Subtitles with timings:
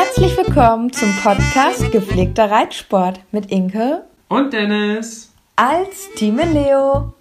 [0.00, 7.14] Herzlich willkommen zum Podcast Gepflegter Reitsport mit Inke und Dennis als Team Leo.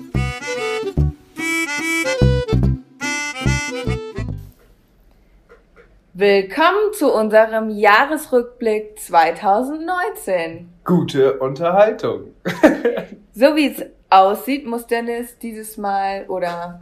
[6.13, 10.70] Willkommen zu unserem Jahresrückblick 2019.
[10.85, 12.35] Gute Unterhaltung.
[13.34, 16.80] so wie es aussieht, muss Dennis dieses Mal oder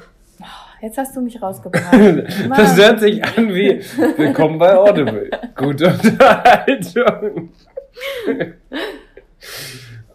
[0.81, 1.93] Jetzt hast du mich rausgebracht.
[2.49, 3.81] das hört sich an wie
[4.17, 5.29] Willkommen bei Audible.
[5.55, 7.49] Gute Unterhaltung.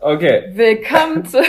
[0.01, 0.51] Okay.
[0.53, 1.39] Willkommen zu.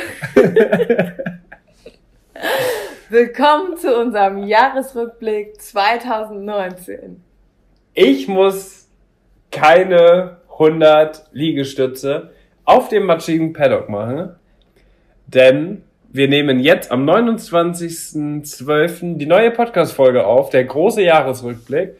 [3.10, 7.22] Willkommen zu unserem Jahresrückblick 2019.
[7.94, 8.90] Ich muss
[9.52, 12.32] keine 100 Liegestütze
[12.64, 14.36] auf dem matschigen Paddock machen,
[15.28, 15.84] denn
[16.14, 19.18] wir nehmen jetzt am 29.12.
[19.18, 21.96] die neue Podcast-Folge auf, der große Jahresrückblick.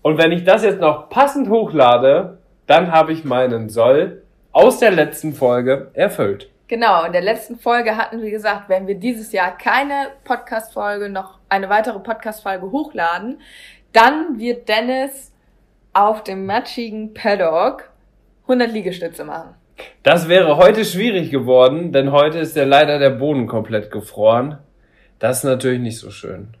[0.00, 4.92] Und wenn ich das jetzt noch passend hochlade, dann habe ich meinen Soll aus der
[4.92, 6.48] letzten Folge erfüllt.
[6.68, 11.38] Genau, in der letzten Folge hatten wir gesagt, wenn wir dieses Jahr keine Podcast-Folge, noch
[11.50, 13.42] eine weitere Podcast-Folge hochladen,
[13.92, 15.32] dann wird Dennis
[15.92, 17.90] auf dem matschigen Paddock
[18.44, 19.59] 100 Liegestütze machen.
[20.02, 24.58] Das wäre heute schwierig geworden, denn heute ist ja leider der Boden komplett gefroren.
[25.18, 26.54] Das ist natürlich nicht so schön.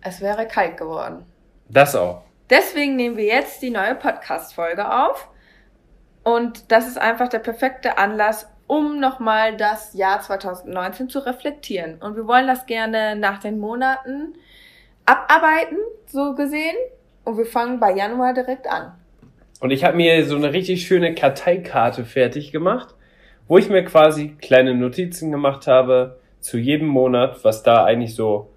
[0.00, 1.24] Es wäre kalt geworden.
[1.68, 2.22] Das auch.
[2.48, 5.28] Deswegen nehmen wir jetzt die neue Podcast-Folge auf.
[6.22, 12.00] Und das ist einfach der perfekte Anlass, um nochmal das Jahr 2019 zu reflektieren.
[12.00, 14.34] Und wir wollen das gerne nach den Monaten
[15.04, 16.76] abarbeiten, so gesehen.
[17.24, 18.92] Und wir fangen bei Januar direkt an.
[19.60, 22.94] Und ich habe mir so eine richtig schöne Karteikarte fertig gemacht,
[23.48, 28.50] wo ich mir quasi kleine Notizen gemacht habe zu jedem Monat, was da eigentlich so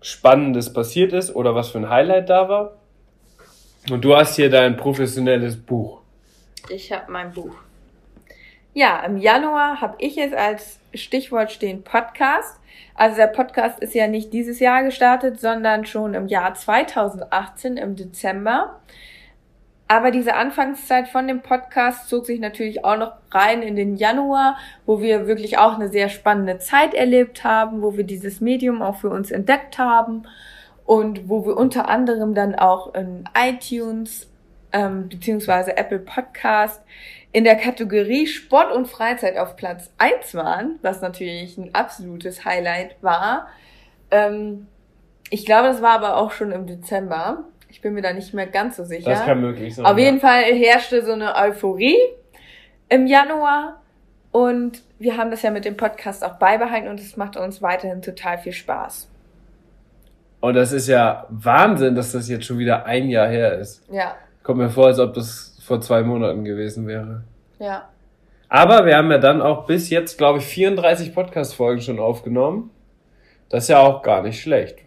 [0.00, 2.76] Spannendes passiert ist oder was für ein Highlight da war.
[3.90, 6.00] Und du hast hier dein professionelles Buch.
[6.68, 7.54] Ich habe mein Buch.
[8.74, 12.58] Ja, im Januar habe ich es als Stichwort stehen Podcast.
[12.94, 17.96] Also der Podcast ist ja nicht dieses Jahr gestartet, sondern schon im Jahr 2018 im
[17.96, 18.80] Dezember.
[19.92, 24.56] Aber diese Anfangszeit von dem Podcast zog sich natürlich auch noch rein in den Januar,
[24.86, 28.96] wo wir wirklich auch eine sehr spannende Zeit erlebt haben, wo wir dieses Medium auch
[28.96, 30.22] für uns entdeckt haben
[30.86, 34.30] und wo wir unter anderem dann auch in iTunes
[34.72, 36.80] ähm, beziehungsweise Apple Podcast
[37.32, 42.96] in der Kategorie Sport und Freizeit auf Platz eins waren, was natürlich ein absolutes Highlight
[43.02, 43.46] war.
[44.10, 44.68] Ähm,
[45.28, 47.44] ich glaube, das war aber auch schon im Dezember.
[47.72, 49.08] Ich bin mir da nicht mehr ganz so sicher.
[49.08, 49.86] Das kann möglich sein.
[49.86, 51.96] Auf jeden Fall herrschte so eine Euphorie
[52.90, 53.80] im Januar
[54.30, 58.02] und wir haben das ja mit dem Podcast auch beibehalten und es macht uns weiterhin
[58.02, 59.08] total viel Spaß.
[60.40, 63.82] Und das ist ja Wahnsinn, dass das jetzt schon wieder ein Jahr her ist.
[63.90, 64.16] Ja.
[64.42, 67.24] Kommt mir vor, als ob das vor zwei Monaten gewesen wäre.
[67.58, 67.88] Ja.
[68.50, 72.68] Aber wir haben ja dann auch bis jetzt, glaube ich, 34 Podcast-Folgen schon aufgenommen.
[73.48, 74.80] Das ist ja auch gar nicht schlecht.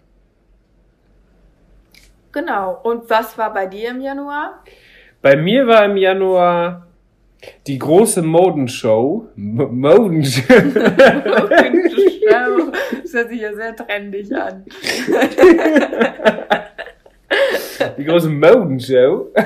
[2.36, 2.80] Genau.
[2.84, 4.62] Und was war bei dir im Januar?
[5.22, 6.86] Bei mir war im Januar
[7.66, 9.30] die große Modenshow.
[9.38, 10.54] M Modenshow.
[10.66, 12.74] Modenshow.
[13.02, 14.66] Das hört sich ja sehr trendig an.
[17.98, 19.32] die große Modenshow.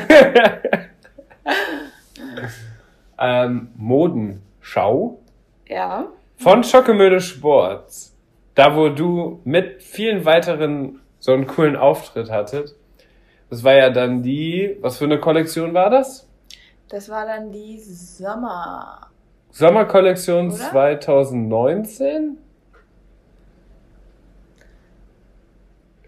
[3.19, 5.19] ähm, Modenschau.
[5.68, 6.07] Ja.
[6.38, 8.18] Von Schockemöde Sports.
[8.56, 12.75] Da, wo du mit vielen weiteren so einen coolen Auftritt hattet.
[13.50, 16.28] Das war ja dann die, was für eine Kollektion war das?
[16.88, 19.07] Das war dann die Sommer.
[19.51, 22.38] Sommerkollektion 2019?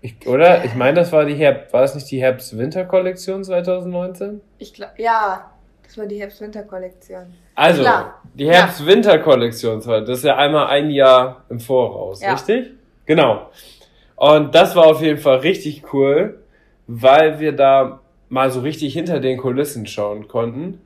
[0.01, 0.65] Ich, oder?
[0.65, 4.41] Ich meine, das war die Herbst, war das nicht die Herbst-Winter-Kollektion 2019?
[4.57, 5.51] Ich glaube, ja,
[5.83, 7.33] das war die Herbst-Winter-Kollektion.
[7.53, 8.21] Also, Klar.
[8.33, 12.33] die Herbst-Winter-Kollektion, das ist ja einmal ein Jahr im Voraus, ja.
[12.33, 12.71] richtig?
[13.05, 13.51] Genau.
[14.15, 16.40] Und das war auf jeden Fall richtig cool
[16.99, 20.81] weil wir da mal so richtig hinter den Kulissen schauen konnten.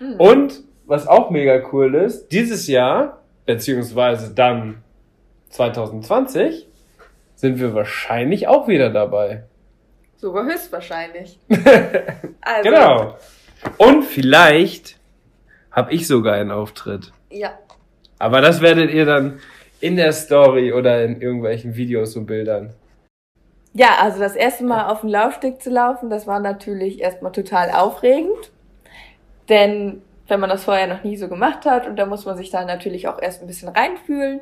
[0.00, 0.14] Mhm.
[0.14, 4.82] Und was auch mega cool ist, dieses Jahr, beziehungsweise dann
[5.50, 6.66] 2020,
[7.36, 9.44] sind wir wahrscheinlich auch wieder dabei.
[10.16, 11.38] Sogar höchstwahrscheinlich.
[12.40, 12.62] also.
[12.62, 13.16] Genau.
[13.76, 14.98] Und vielleicht
[15.70, 17.12] habe ich sogar einen Auftritt.
[17.30, 17.56] Ja.
[18.18, 19.38] Aber das werdet ihr dann
[19.80, 22.72] in der Story oder in irgendwelchen Videos und Bildern.
[23.74, 27.70] Ja, also das erste Mal auf dem Laufsteg zu laufen, das war natürlich erstmal total
[27.70, 28.50] aufregend.
[29.48, 32.50] Denn wenn man das vorher noch nie so gemacht hat und da muss man sich
[32.50, 34.40] da natürlich auch erst ein bisschen reinfühlen.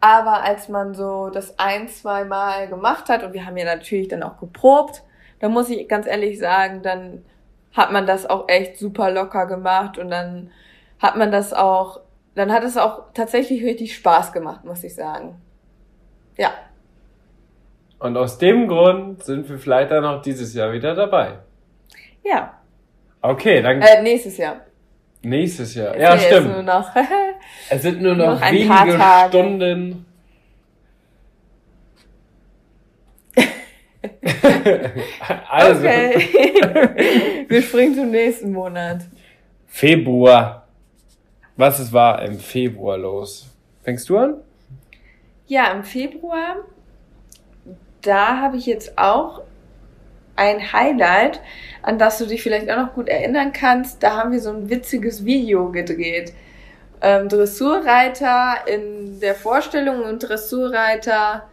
[0.00, 4.08] Aber als man so das ein, zwei Mal gemacht hat und wir haben ja natürlich
[4.08, 5.02] dann auch geprobt,
[5.40, 7.24] da muss ich ganz ehrlich sagen, dann
[7.72, 10.50] hat man das auch echt super locker gemacht und dann
[11.00, 12.00] hat man das auch,
[12.34, 15.40] dann hat es auch tatsächlich richtig Spaß gemacht, muss ich sagen.
[16.36, 16.50] Ja.
[18.04, 21.38] Und aus dem Grund sind wir vielleicht dann auch dieses Jahr wieder dabei.
[22.22, 22.60] Ja.
[23.22, 23.80] Okay, dann.
[23.80, 24.60] Äh, nächstes Jahr.
[25.22, 25.98] Nächstes Jahr.
[25.98, 26.48] Ja, stimmt.
[26.48, 26.90] Nur noch
[27.70, 30.04] es sind nur noch, noch wenige Stunden.
[35.48, 35.80] also.
[35.80, 37.46] Okay.
[37.48, 38.98] Wir springen zum nächsten Monat.
[39.66, 40.68] Februar.
[41.56, 43.50] Was es war im Februar los?
[43.82, 44.42] Fängst du an?
[45.46, 46.56] Ja, im Februar,
[48.06, 49.42] da habe ich jetzt auch
[50.36, 51.40] ein Highlight,
[51.82, 54.02] an das du dich vielleicht auch noch gut erinnern kannst.
[54.02, 56.32] Da haben wir so ein witziges Video gedreht.
[57.00, 61.48] Ähm, Dressurreiter in der Vorstellung und Dressurreiter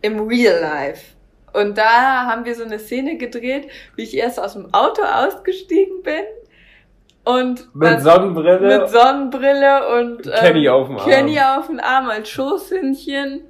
[0.00, 1.14] im Real Life.
[1.52, 6.02] Und da haben wir so eine Szene gedreht, wie ich erst aus dem Auto ausgestiegen
[6.02, 6.24] bin.
[7.24, 8.78] Und mit Sonnenbrille.
[8.78, 11.08] Mit Sonnenbrille und ähm, Kenny auf dem Arm.
[11.08, 13.44] Kenny auf dem Arm als Schoßhündchen.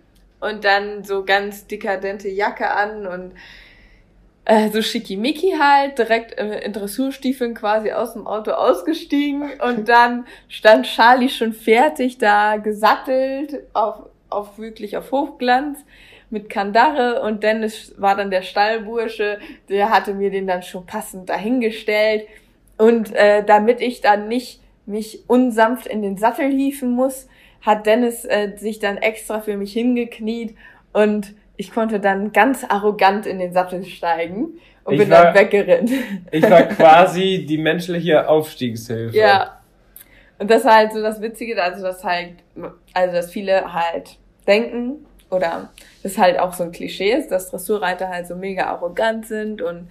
[0.49, 3.32] Und dann so ganz dekadente Jacke an und
[4.44, 10.26] äh, so schickimicki halt, direkt äh, in Dressurstiefeln quasi aus dem Auto ausgestiegen und dann
[10.49, 15.79] stand Charlie schon fertig da gesattelt auf, auf wirklich auf Hochglanz
[16.29, 19.38] mit Kandare und Dennis war dann der Stallbursche,
[19.69, 22.26] der hatte mir den dann schon passend dahingestellt
[22.76, 27.29] und äh, damit ich dann nicht mich unsanft in den Sattel hieven muss,
[27.64, 30.55] hat Dennis äh, sich dann extra für mich hingekniet
[30.93, 35.34] und ich konnte dann ganz arrogant in den Sattel steigen und ich bin war, dann
[35.34, 35.90] weggerannt.
[36.31, 39.16] Ich war quasi die menschliche Aufstiegshilfe.
[39.16, 39.61] Ja.
[40.38, 42.34] Und das war halt so das Witzige, also das halt,
[42.93, 45.70] also dass viele halt denken, oder
[46.02, 49.88] das halt auch so ein Klischee ist, dass Dressurreiter halt so mega arrogant sind und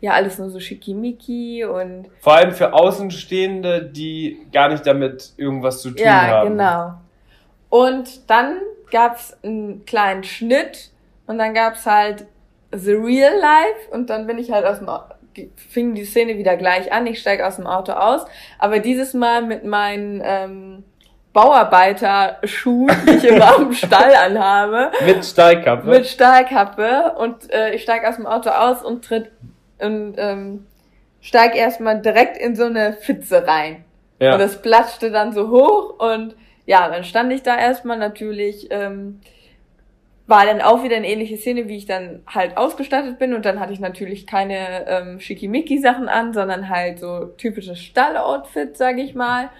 [0.00, 2.08] ja, alles nur so schickimicki und.
[2.20, 6.58] Vor allem für Außenstehende, die gar nicht damit irgendwas zu tun ja, haben.
[6.58, 7.05] Ja, genau.
[7.68, 8.60] Und dann
[8.90, 10.90] gab's einen kleinen Schnitt
[11.26, 12.26] und dann gab's halt
[12.72, 14.88] The Real Life und dann bin ich halt aus dem
[15.56, 18.24] fing die Szene wieder gleich an, ich steige aus dem Auto aus,
[18.58, 20.84] aber dieses Mal mit meinen ähm,
[21.36, 24.90] Bauarbeiter-Schuhen, die ich immer am Stall anhabe.
[25.04, 25.86] Mit Stahlkappe.
[25.86, 27.12] Mit Stahlkappe.
[27.18, 29.30] Und äh, ich steige aus dem Auto aus und tritt
[29.78, 30.66] und ähm,
[31.20, 33.84] steig erstmal direkt in so eine Pfütze rein.
[34.18, 34.32] Ja.
[34.32, 36.34] Und das platschte dann so hoch und
[36.66, 39.20] ja, dann stand ich da erstmal natürlich, ähm,
[40.26, 43.32] war dann auch wieder eine ähnliche Szene, wie ich dann halt ausgestattet bin.
[43.32, 48.98] Und dann hatte ich natürlich keine ähm, schickimicki-Sachen an, sondern halt so typisches Stalloutfit, sag
[48.98, 49.50] ich mal.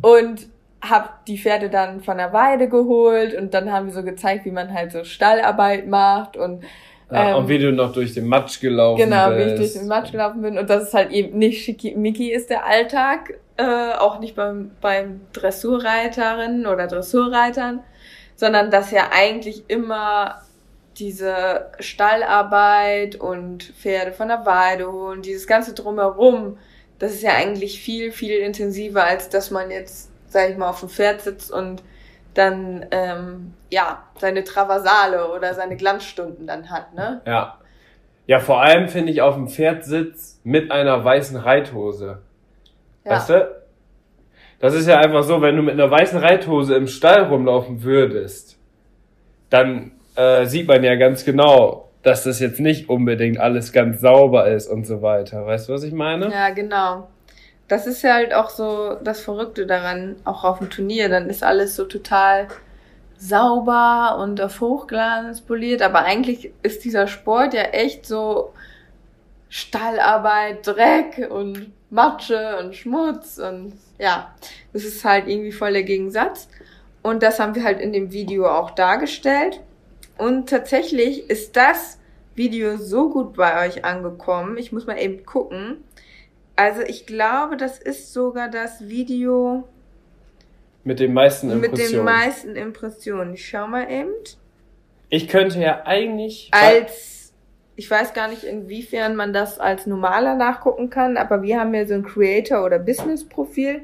[0.00, 0.48] Und
[0.80, 3.34] hab die Pferde dann von der Weide geholt.
[3.34, 6.36] Und dann haben wir so gezeigt, wie man halt so Stallarbeit macht.
[6.36, 6.64] Und
[7.12, 9.38] ja, ähm, und wie du noch durch den Matsch gelaufen genau, bist.
[9.38, 10.58] Genau, wie ich durch den Matsch gelaufen bin.
[10.58, 15.20] Und das ist halt eben nicht schickimicki ist der Alltag, äh, auch nicht beim, beim
[15.32, 17.80] Dressurreiterinnen oder Dressurreitern,
[18.34, 20.42] sondern dass ja eigentlich immer
[20.98, 26.58] diese Stallarbeit und Pferde von der Weide holen, dieses ganze drumherum,
[26.98, 30.80] das ist ja eigentlich viel, viel intensiver, als dass man jetzt sag ich mal, auf
[30.80, 31.82] dem Pferd sitzt und
[32.34, 37.20] dann ähm, ja seine Traversale oder seine Glanzstunden dann hat, ne?
[37.26, 37.58] Ja.
[38.26, 42.22] Ja, vor allem finde ich auf dem Pferd sitzt mit einer weißen Reithose.
[43.04, 43.12] Ja.
[43.12, 43.62] Weißt du?
[44.58, 48.58] Das ist ja einfach so, wenn du mit einer weißen Reithose im Stall rumlaufen würdest,
[49.50, 54.48] dann äh, sieht man ja ganz genau, dass das jetzt nicht unbedingt alles ganz sauber
[54.48, 55.46] ist und so weiter.
[55.46, 56.30] Weißt du, was ich meine?
[56.30, 57.08] Ja, genau
[57.72, 61.08] das ist ja halt auch so das Verrückte daran, auch auf dem Turnier.
[61.08, 62.48] Dann ist alles so total
[63.16, 65.80] sauber und auf Hochglanz poliert.
[65.80, 68.52] Aber eigentlich ist dieser Sport ja echt so
[69.48, 74.34] Stallarbeit, Dreck und Matsche und Schmutz und ja,
[74.72, 76.48] das ist halt irgendwie voll der Gegensatz.
[77.02, 79.60] Und das haben wir halt in dem Video auch dargestellt.
[80.18, 81.98] Und tatsächlich ist das
[82.34, 84.56] Video so gut bei euch angekommen.
[84.56, 85.84] Ich muss mal eben gucken.
[86.56, 89.68] Also ich glaube, das ist sogar das Video
[90.84, 91.80] mit den meisten Impressionen.
[91.80, 93.34] Mit den meisten Impressionen.
[93.34, 94.12] Ich schau mal eben.
[95.10, 96.50] Ich könnte ja eigentlich.
[96.52, 97.11] Als,
[97.82, 101.84] ich weiß gar nicht, inwiefern man das als normaler nachgucken kann, aber wir haben ja
[101.84, 103.82] so ein Creator- oder Business-Profil.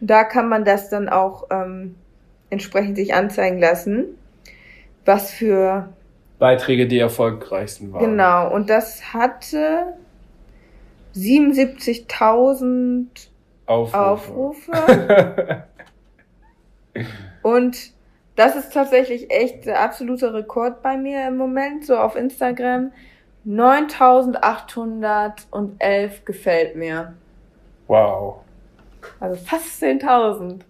[0.00, 1.96] Und da kann man das dann auch ähm,
[2.48, 4.16] entsprechend sich anzeigen lassen,
[5.04, 5.92] was für
[6.38, 8.04] Beiträge die erfolgreichsten waren.
[8.04, 9.94] Genau, und das hatte
[11.16, 13.06] 77.000
[13.66, 14.72] Aufrufe.
[14.72, 15.64] Aufrufe.
[17.42, 17.90] und
[18.36, 22.92] das ist tatsächlich echt der absolute Rekord bei mir im Moment, so auf Instagram.
[23.44, 27.14] 9811 gefällt mir.
[27.86, 28.40] Wow.
[29.18, 30.60] Also fast 10.000.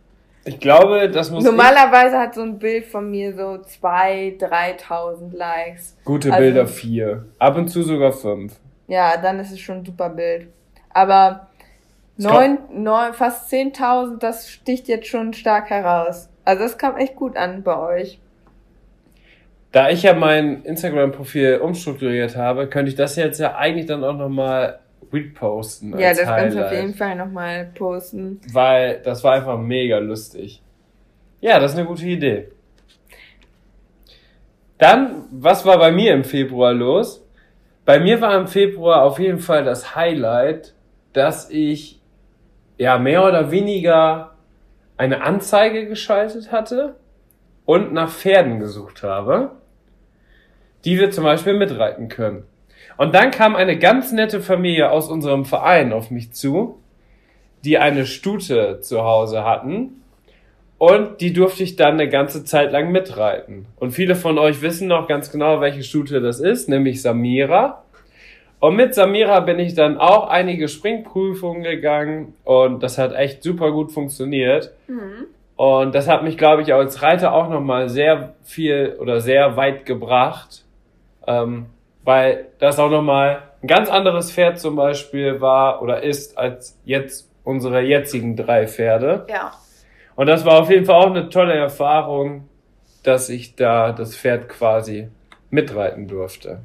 [0.45, 1.45] Ich glaube, das muss.
[1.45, 5.97] Normalerweise hat so ein Bild von mir so 2.000, 3.000 Likes.
[6.05, 7.27] Gute also, Bilder vier.
[7.39, 8.59] Ab und zu sogar fünf.
[8.89, 10.49] Ja, dann ist es schon ein super Bild.
[10.93, 11.49] Aber
[12.17, 16.29] neun, neun, fast 10.000, das sticht jetzt schon stark heraus.
[16.45, 18.19] Also das kam echt gut an bei euch.
[19.73, 24.17] Da ich ja mein Instagram-Profil umstrukturiert habe, könnte ich das jetzt ja eigentlich dann auch
[24.17, 24.81] nochmal
[25.12, 25.97] reposten.
[25.99, 28.41] Ja, das kannst du auf jeden Fall nochmal posten.
[28.53, 30.62] Weil das war einfach mega lustig.
[31.41, 32.49] Ja, das ist eine gute Idee.
[34.79, 37.27] Dann, was war bei mir im Februar los?
[37.85, 40.75] Bei mir war im Februar auf jeden Fall das Highlight,
[41.12, 42.00] dass ich
[42.79, 44.37] ja mehr oder weniger
[44.97, 46.97] eine Anzeige geschaltet hatte
[47.65, 49.53] und nach Pferden gesucht habe,
[50.85, 52.45] die wir zum Beispiel mitreiten können.
[52.97, 56.81] Und dann kam eine ganz nette Familie aus unserem Verein auf mich zu,
[57.65, 60.01] die eine Stute zu Hause hatten
[60.81, 63.67] und die durfte ich dann eine ganze Zeit lang mitreiten.
[63.77, 67.85] Und viele von euch wissen noch ganz genau, welche Stute das ist, nämlich Samira.
[68.61, 73.73] Und mit Samira bin ich dann auch einige Springprüfungen gegangen und das hat echt super
[73.73, 74.73] gut funktioniert.
[74.89, 75.27] Mhm.
[75.57, 79.85] Und das hat mich, glaube ich, als Reiter auch nochmal sehr viel oder sehr weit
[79.85, 80.65] gebracht,
[81.31, 81.67] ähm,
[82.05, 87.31] weil das auch nochmal ein ganz anderes Pferd zum Beispiel war oder ist als jetzt
[87.45, 89.27] unsere jetzigen drei Pferde.
[89.29, 89.53] Ja.
[90.17, 92.49] Und das war auf jeden Fall auch eine tolle Erfahrung,
[93.03, 95.09] dass ich da das Pferd quasi
[95.51, 96.61] mitreiten durfte.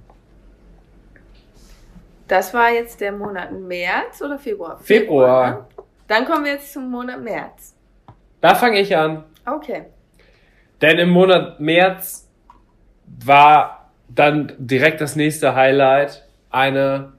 [2.28, 4.80] Das war jetzt der Monat März oder Februar?
[4.80, 5.46] Februar.
[5.46, 5.66] Februar ne?
[6.08, 7.76] Dann kommen wir jetzt zum Monat März.
[8.42, 9.24] Da fange ich an.
[9.46, 9.86] Okay.
[10.82, 12.30] Denn im Monat März
[13.24, 13.85] war
[14.16, 17.14] dann direkt das nächste Highlight eine,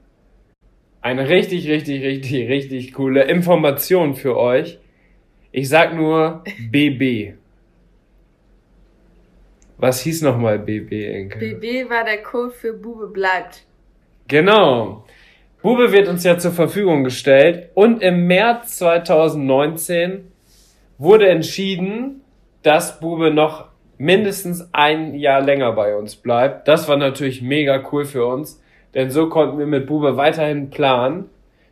[1.01, 4.79] eine richtig, richtig, richtig, richtig coole Information für euch.
[5.51, 7.35] Ich sag nur BB.
[9.77, 11.55] Was hieß nochmal BB, Enkel?
[11.55, 13.63] BB war der Code für Bube bleibt.
[14.27, 15.05] Genau.
[15.61, 20.31] Bube wird uns ja zur Verfügung gestellt und im März 2019
[20.97, 22.21] wurde entschieden,
[22.63, 26.67] dass Bube noch mindestens ein Jahr länger bei uns bleibt.
[26.67, 28.61] Das war natürlich mega cool für uns,
[28.93, 31.29] denn so konnten wir mit Bube weiterhin planen.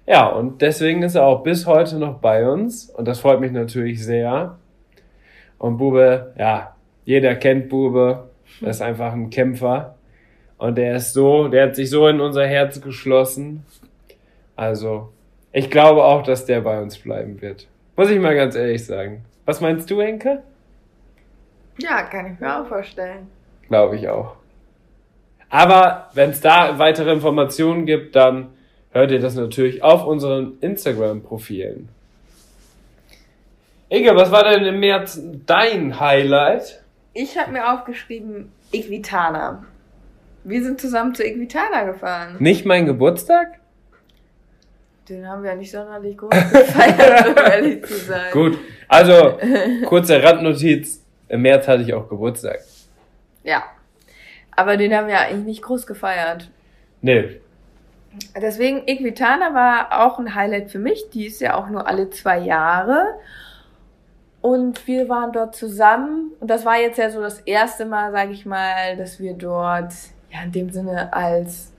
[0.07, 3.51] Ja, und deswegen ist er auch bis heute noch bei uns und das freut mich
[3.51, 4.57] natürlich sehr.
[5.57, 8.29] Und Bube, ja, jeder kennt Bube,
[8.61, 9.95] er ist einfach ein Kämpfer.
[10.57, 13.65] Und der ist so, der hat sich so in unser Herz geschlossen.
[14.55, 15.09] Also,
[15.51, 17.67] ich glaube auch, dass der bei uns bleiben wird.
[17.97, 19.25] Muss ich mal ganz ehrlich sagen.
[19.45, 20.43] Was meinst du, Enke?
[21.77, 23.27] Ja, kann ich mir auch vorstellen.
[23.67, 24.35] Glaube ich auch.
[25.49, 28.49] Aber wenn es da weitere Informationen gibt, dann
[28.91, 31.89] hört ihr das natürlich auf unseren Instagram-Profilen.
[33.89, 36.83] Inge, was war denn im März dein Highlight?
[37.13, 39.63] Ich habe mir aufgeschrieben Equitana.
[40.43, 42.35] Wir sind zusammen zu Equitana gefahren.
[42.39, 43.59] Nicht mein Geburtstag?
[45.07, 48.31] Den haben wir ja nicht sonderlich groß gefeiert, um ehrlich zu sein.
[48.33, 49.37] Gut, also
[49.85, 51.04] kurze Randnotiz.
[51.27, 52.59] Im März hatte ich auch Geburtstag.
[53.43, 53.63] Ja,
[54.55, 56.49] aber den haben wir eigentlich nicht groß gefeiert.
[57.01, 57.41] Nee.
[58.39, 61.09] Deswegen, Equitana war auch ein Highlight für mich.
[61.09, 63.15] Die ist ja auch nur alle zwei Jahre.
[64.41, 66.31] Und wir waren dort zusammen.
[66.39, 69.93] Und das war jetzt ja so das erste Mal, sage ich mal, dass wir dort
[70.31, 71.73] ja, in dem Sinne als,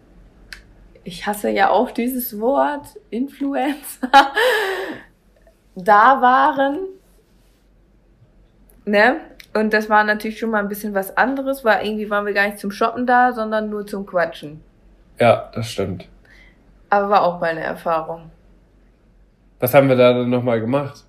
[1.04, 4.10] ich hasse ja auch dieses Wort, Influencer,
[5.74, 6.78] da waren.
[8.84, 9.20] Ne?
[9.56, 12.46] Und das war natürlich schon mal ein bisschen was anderes, weil irgendwie waren wir gar
[12.46, 14.62] nicht zum Shoppen da, sondern nur zum Quatschen.
[15.18, 16.08] Ja, das stimmt.
[16.90, 18.30] Aber war auch mal eine Erfahrung.
[19.58, 21.04] Was haben wir da dann nochmal gemacht?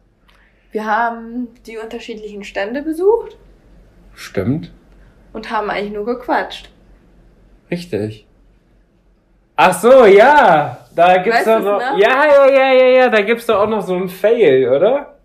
[0.72, 3.36] Wir haben die unterschiedlichen Stände besucht.
[4.14, 4.72] Stimmt.
[5.34, 6.70] Und haben eigentlich nur gequatscht.
[7.70, 8.26] Richtig.
[9.58, 10.88] Ach so, ja.
[10.96, 11.82] Da gibt's Weißt doch noch.
[11.98, 13.10] Ja, ja, ja, ja, ja.
[13.10, 15.17] Da gibt's doch auch noch so einen Fail, oder?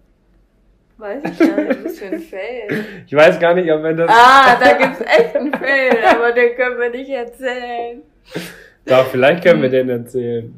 [1.02, 2.84] Weiß ich gar nicht, was für ein Fail.
[3.08, 4.08] Ich weiß gar nicht, ob wir das.
[4.08, 8.02] Ah, da gibt's echt einen Fail, aber den können wir nicht erzählen.
[8.84, 10.56] Doch, vielleicht können wir den erzählen.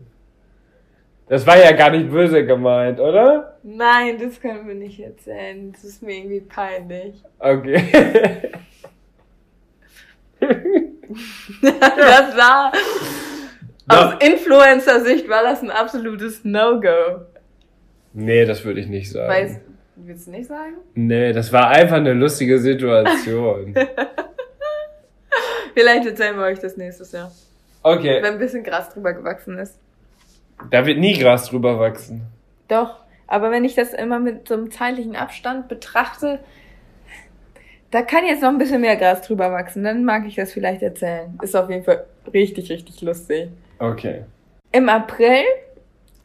[1.29, 3.57] Das war ja gar nicht böse gemeint, oder?
[3.63, 5.73] Nein, das können wir nicht erzählen.
[5.73, 7.15] Das ist mir irgendwie peinlich.
[7.39, 8.53] Okay.
[11.63, 12.73] Das war.
[13.89, 17.21] Aus Influencer-Sicht war das ein absolutes No-Go.
[18.13, 19.29] nee, das würde ich nicht sagen.
[19.29, 19.61] Weiß,
[19.97, 20.75] willst du nicht sagen?
[20.95, 23.75] Nee, das war einfach eine lustige Situation.
[25.75, 27.31] Vielleicht erzählen wir euch das nächstes Jahr.
[27.83, 29.79] Okay, Wenn ein bisschen Gras drüber gewachsen ist.
[30.71, 32.23] da wird nie Gras drüber wachsen.
[32.69, 36.41] Doch, aber wenn ich das immer mit so einem zeitlichen Abstand betrachte,
[37.91, 39.85] da kann jetzt noch ein bisschen mehr Gras drüber wachsen.
[39.85, 41.39] Dann mag ich das vielleicht erzählen.
[41.43, 43.51] Ist auf jeden Fall richtig, richtig lustig.
[43.79, 44.25] Okay.
[44.73, 45.45] Im April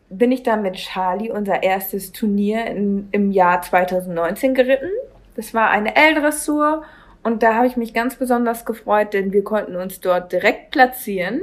[0.09, 4.89] bin ich dann mit Charlie unser erstes Turnier in, im Jahr 2019 geritten.
[5.35, 6.83] Das war eine L-Dressur
[7.23, 11.41] und da habe ich mich ganz besonders gefreut, denn wir konnten uns dort direkt platzieren.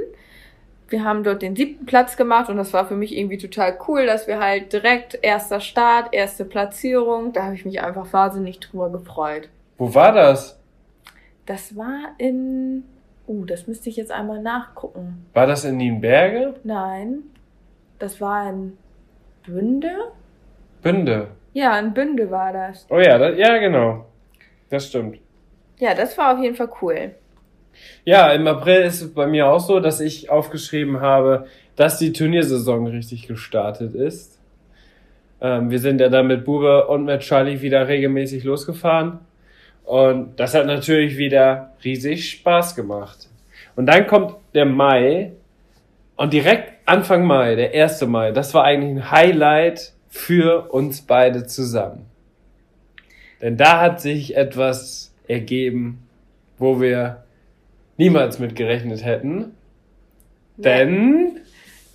[0.89, 4.05] Wir haben dort den siebten Platz gemacht und das war für mich irgendwie total cool,
[4.05, 8.89] dass wir halt direkt erster Start, erste Platzierung, da habe ich mich einfach wahnsinnig drüber
[8.89, 9.49] gefreut.
[9.77, 10.59] Wo war das?
[11.45, 12.83] Das war in,
[13.27, 15.25] uh, das müsste ich jetzt einmal nachgucken.
[15.33, 16.55] War das in Nienberge?
[16.63, 17.23] Nein,
[17.99, 18.77] das war in
[19.45, 19.91] Bünde?
[20.81, 21.29] Bünde.
[21.53, 22.85] Ja, in Bünde war das.
[22.89, 24.05] Oh ja, das, ja, genau.
[24.69, 25.19] Das stimmt.
[25.79, 27.15] Ja, das war auf jeden Fall cool.
[28.05, 32.13] Ja, im April ist es bei mir auch so, dass ich aufgeschrieben habe, dass die
[32.13, 34.39] Turniersaison richtig gestartet ist.
[35.39, 39.19] Ähm, wir sind ja dann mit Bube und mit Charlie wieder regelmäßig losgefahren.
[39.83, 43.29] Und das hat natürlich wieder riesig Spaß gemacht.
[43.75, 45.33] Und dann kommt der Mai.
[46.17, 48.01] Und direkt Anfang Mai, der 1.
[48.07, 52.07] Mai, das war eigentlich ein Highlight für uns beide zusammen.
[53.41, 56.07] Denn da hat sich etwas ergeben,
[56.57, 57.23] wo wir
[57.97, 59.55] niemals mit gerechnet hätten.
[60.57, 61.41] Denn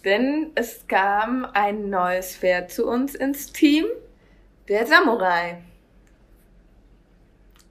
[0.04, 3.87] Denn es kam ein neues Pferd zu uns ins Team,
[4.68, 5.58] der Samurai.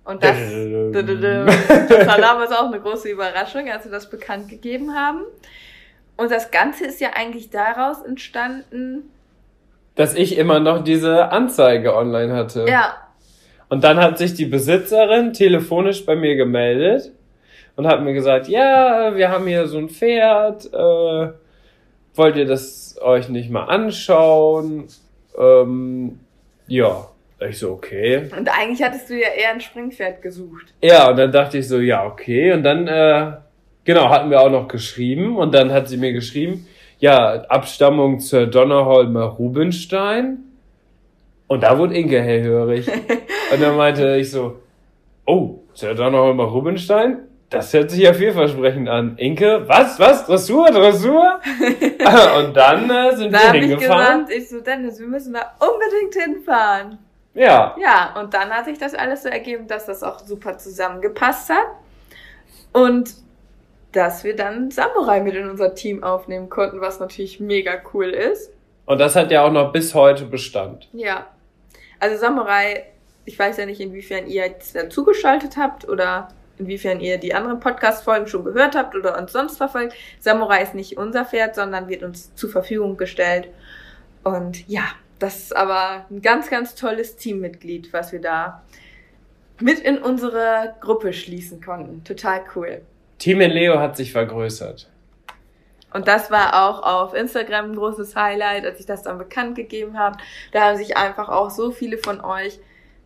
[0.03, 0.35] Und das,
[0.91, 5.21] das war damals auch eine große Überraschung, als wir das bekannt gegeben haben.
[6.21, 9.09] Und das Ganze ist ja eigentlich daraus entstanden,
[9.95, 12.67] dass ich immer noch diese Anzeige online hatte.
[12.69, 12.95] ja,
[13.69, 17.11] Und dann hat sich die Besitzerin telefonisch bei mir gemeldet
[17.75, 21.29] und hat mir gesagt, ja, wir haben hier so ein Pferd, äh,
[22.13, 24.89] wollt ihr das euch nicht mal anschauen?
[25.35, 26.19] Ähm,
[26.67, 27.07] ja,
[27.39, 28.29] ich so, okay.
[28.37, 30.75] und eigentlich hattest du ja eher ein Springpferd gesucht.
[30.83, 32.53] Ja, und dann dachte ich so, ja, okay.
[32.53, 33.31] Und dann, äh,
[33.83, 35.37] genau, hatten wir auch noch geschrieben.
[35.37, 36.67] Und dann hat sie mir geschrieben,
[36.99, 40.39] ja, Abstammung zur Donnerholmer Rubenstein.
[41.47, 42.87] Und da wurde Inke hellhörig.
[43.53, 44.59] und dann meinte ich so,
[45.25, 47.19] oh, zur Donnerholmer Rubenstein?
[47.49, 49.17] Das hört sich ja vielversprechend an.
[49.17, 50.25] Inke, was, was?
[50.25, 51.41] Dressur, Dressur?
[52.39, 54.25] und dann äh, sind Da wir habe ich hingefahren.
[54.25, 56.97] gesagt, ich so, Dennis, wir müssen da unbedingt hinfahren.
[57.33, 61.49] Ja, Ja, und dann hat sich das alles so ergeben, dass das auch super zusammengepasst
[61.49, 61.67] hat.
[62.73, 63.15] Und
[63.91, 68.51] dass wir dann Samurai mit in unser Team aufnehmen konnten, was natürlich mega cool ist.
[68.85, 70.87] und das hat ja auch noch bis heute Bestand.
[70.93, 71.27] Ja.
[71.99, 72.85] Also Samurai,
[73.25, 78.27] ich weiß ja nicht, inwiefern ihr jetzt dazugeschaltet habt oder inwiefern ihr die anderen Podcast-Folgen
[78.27, 79.95] schon gehört habt oder uns sonst verfolgt.
[80.19, 83.49] Samurai ist nicht unser Pferd, sondern wird uns zur Verfügung gestellt.
[84.23, 84.83] Und ja,
[85.19, 88.63] das ist aber ein ganz, ganz tolles Teammitglied, was wir da
[89.59, 92.03] mit in unsere Gruppe schließen konnten.
[92.03, 92.81] Total cool.
[93.21, 94.89] Team in Leo hat sich vergrößert.
[95.93, 99.99] Und das war auch auf Instagram ein großes Highlight, als ich das dann bekannt gegeben
[99.99, 100.17] habe.
[100.51, 102.59] Da haben sich einfach auch so viele von euch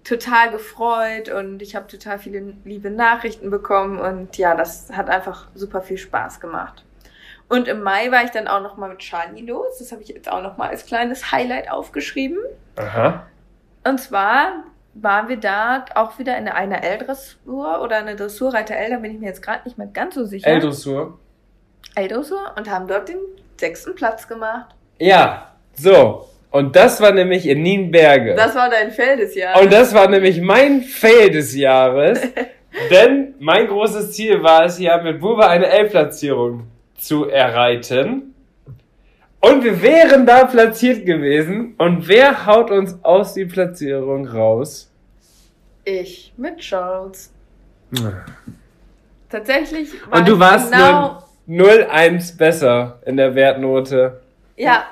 [0.06, 5.47] total gefreut und ich habe total viele liebe Nachrichten bekommen und ja, das hat einfach
[5.54, 6.86] super viel Spaß gemacht.
[7.49, 9.80] Und im Mai war ich dann auch noch mal mit Charlie los.
[9.80, 12.39] Das habe ich jetzt auch noch mal als kleines Highlight aufgeschrieben.
[12.78, 13.25] Aha.
[13.84, 14.63] Und zwar
[14.95, 19.19] waren wir da auch wieder in einer L-Dressur oder eine Dressurreiter L, da bin ich
[19.19, 20.47] mir jetzt gerade nicht mehr ganz so sicher.
[20.47, 21.19] L-Dressur.
[21.95, 23.19] L-Dressur und haben dort den
[23.58, 24.73] sechsten Platz gemacht.
[24.99, 26.29] Ja, so.
[26.49, 28.34] Und das war nämlich in Nienberge.
[28.36, 29.62] Das war dein Fell des Jahres.
[29.62, 32.21] Und das war nämlich mein Fail des Jahres.
[32.89, 38.35] denn mein großes Ziel war es ja, mit Bube eine L-Platzierung zu erreiten.
[39.45, 41.75] Und wir wären da platziert gewesen.
[41.77, 44.91] Und wer haut uns aus die Platzierung raus?
[45.84, 47.31] Ich mit Charles.
[49.29, 54.19] Tatsächlich war Und du ich warst genau 0,1 besser in der Wertnote.
[54.58, 54.86] Ja.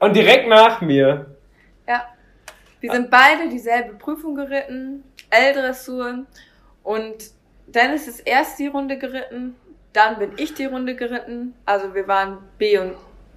[0.00, 1.26] Und direkt nach mir.
[1.86, 2.02] Ja.
[2.80, 6.24] Wir sind beide dieselbe Prüfung geritten, L-Dressur.
[6.82, 7.14] Und
[7.68, 9.54] Dennis ist erst die Runde geritten,
[9.92, 11.54] dann bin ich die Runde geritten.
[11.64, 12.94] Also wir waren B und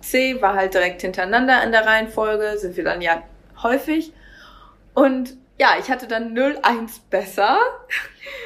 [0.09, 3.23] C, war halt direkt hintereinander in der Reihenfolge, sind wir dann ja
[3.61, 4.13] häufig.
[4.93, 7.57] Und ja, ich hatte dann 0-1 besser.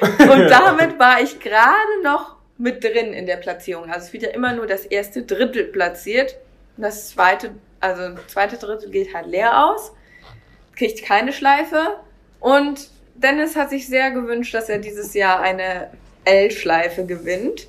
[0.00, 3.90] Und damit war ich gerade noch mit drin in der Platzierung.
[3.90, 6.36] Also es wird ja immer nur das erste Drittel platziert.
[6.76, 9.92] Das zweite, also das zweite Drittel geht halt leer aus.
[10.76, 11.98] Kriegt keine Schleife.
[12.40, 15.90] Und Dennis hat sich sehr gewünscht, dass er dieses Jahr eine
[16.24, 17.68] L-Schleife gewinnt.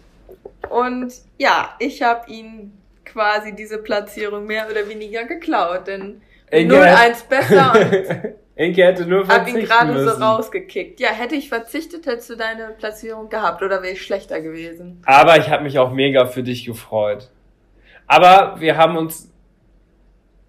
[0.69, 2.77] Und ja, ich habe ihn
[3.13, 6.21] quasi diese Platzierung mehr oder weniger geklaut, denn
[6.51, 10.99] 0-1 besser und Enke hätte nur hab ihn verzichten gerade so rausgekickt.
[10.99, 15.01] Ja, hätte ich verzichtet, hättest du deine Platzierung gehabt oder wäre ich schlechter gewesen.
[15.05, 17.29] Aber ich habe mich auch mega für dich gefreut.
[18.05, 19.31] Aber wir haben uns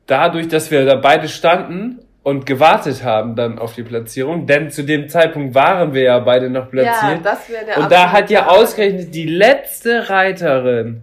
[0.06, 4.82] dadurch, dass wir da beide standen und gewartet haben dann auf die Platzierung, denn zu
[4.82, 7.24] dem Zeitpunkt waren wir ja beide noch Ja, platziert.
[7.24, 11.02] das wäre der und da hat ja ausgerechnet die letzte Reiterin,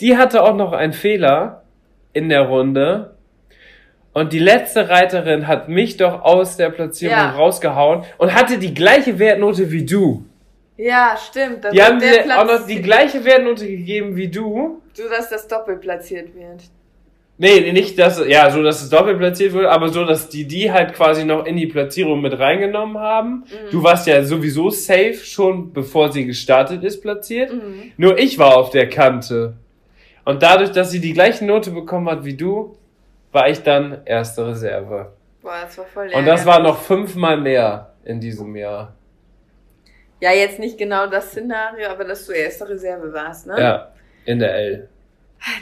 [0.00, 1.62] die hatte auch noch einen Fehler
[2.12, 3.14] in der Runde.
[4.12, 7.32] Und die letzte Reiterin hat mich doch aus der Platzierung Ja.
[7.32, 10.24] rausgehauen und hatte die gleiche Wertnote wie du.
[10.78, 11.64] Ja, stimmt.
[11.64, 14.80] Das Die haben dir auch noch die gleiche Wertnote gegeben wie du.
[14.94, 16.62] So, dass das doppelt platziert wird.
[17.38, 20.72] Nee, nicht dass, ja, so, dass es doppelt platziert wurde, aber so, dass die die
[20.72, 23.44] halt quasi noch in die Platzierung mit reingenommen haben.
[23.46, 23.70] Mhm.
[23.70, 27.52] Du warst ja sowieso safe schon, bevor sie gestartet ist, platziert.
[27.52, 27.92] Mhm.
[27.98, 29.54] Nur ich war auf der Kante.
[30.26, 32.76] Und dadurch, dass sie die gleiche Note bekommen hat wie du,
[33.30, 35.12] war ich dann erste Reserve.
[35.40, 38.92] Boah, das war voll Und das war noch fünfmal mehr in diesem Jahr.
[40.20, 43.54] Ja, jetzt nicht genau das Szenario, aber dass du erste Reserve warst, ne?
[43.60, 43.92] Ja,
[44.24, 44.88] in der L.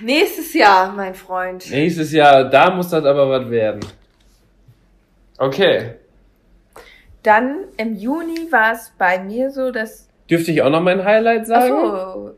[0.00, 1.70] Nächstes Jahr, mein Freund.
[1.70, 3.80] Nächstes Jahr, da muss das aber was werden.
[5.36, 5.96] Okay.
[7.22, 10.08] Dann im Juni war es bei mir so, dass.
[10.30, 11.68] Dürfte ich auch noch mein Highlight Ach sagen?
[11.68, 12.36] so,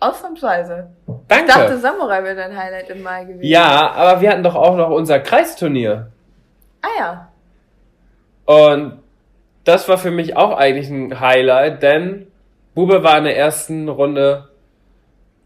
[0.00, 0.88] ausnahmsweise.
[1.26, 1.44] Danke.
[1.46, 3.42] Ich dachte, Samurai wäre dein Highlight im Mai gewesen.
[3.42, 6.08] Ja, aber wir hatten doch auch noch unser Kreisturnier.
[6.82, 7.28] Ah ja.
[8.44, 8.98] Und
[9.64, 12.28] das war für mich auch eigentlich ein Highlight, denn
[12.74, 14.48] Bube war in der ersten Runde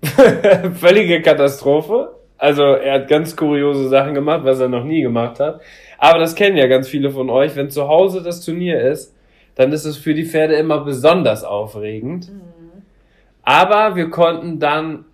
[0.74, 2.14] völlige Katastrophe.
[2.38, 5.60] Also er hat ganz kuriose Sachen gemacht, was er noch nie gemacht hat.
[5.98, 7.54] Aber das kennen ja ganz viele von euch.
[7.54, 9.14] Wenn zu Hause das Turnier ist,
[9.54, 12.30] dann ist es für die Pferde immer besonders aufregend.
[13.42, 15.04] Aber wir konnten dann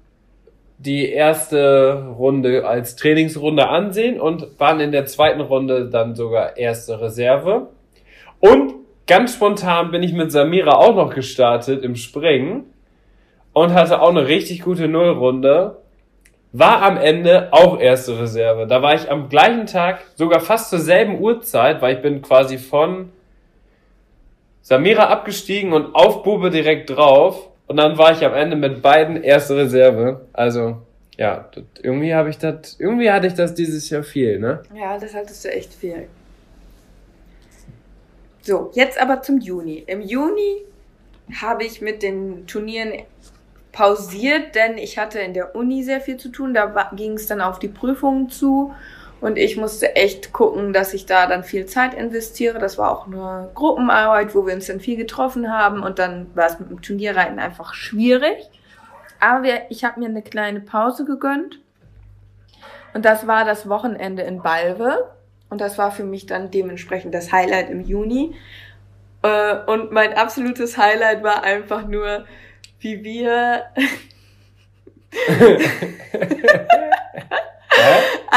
[0.78, 7.00] die erste Runde als Trainingsrunde ansehen und waren in der zweiten Runde dann sogar erste
[7.00, 7.68] Reserve.
[8.38, 8.74] Und
[9.06, 12.64] ganz spontan bin ich mit Samira auch noch gestartet im Springen
[13.52, 15.78] und hatte auch eine richtig gute Nullrunde.
[16.52, 18.66] War am Ende auch erste Reserve.
[18.68, 22.56] Da war ich am gleichen Tag, sogar fast zur selben Uhrzeit, weil ich bin quasi
[22.56, 23.10] von
[24.62, 27.48] Samira abgestiegen und auf Bube direkt drauf.
[27.68, 30.26] Und dann war ich am Ende mit beiden erste Reserve.
[30.32, 30.78] Also,
[31.18, 34.62] ja, das, irgendwie habe ich das, irgendwie hatte ich das dieses Jahr viel, ne?
[34.74, 36.08] Ja, das hattest du echt viel.
[38.40, 39.84] So, jetzt aber zum Juni.
[39.86, 40.64] Im Juni
[41.42, 42.92] habe ich mit den Turnieren
[43.72, 46.54] pausiert, denn ich hatte in der Uni sehr viel zu tun.
[46.54, 48.72] Da ging es dann auf die Prüfungen zu
[49.20, 52.58] und ich musste echt gucken, dass ich da dann viel Zeit investiere.
[52.58, 56.46] Das war auch eine Gruppenarbeit, wo wir uns dann viel getroffen haben und dann war
[56.46, 58.36] es mit dem Turnierreiten einfach schwierig.
[59.20, 61.58] Aber wir, ich habe mir eine kleine Pause gegönnt
[62.94, 65.10] und das war das Wochenende in Balve.
[65.50, 68.34] Und das war für mich dann dementsprechend das Highlight im Juni.
[69.22, 72.26] Äh, Und mein absolutes Highlight war einfach nur,
[72.80, 73.64] wie wir.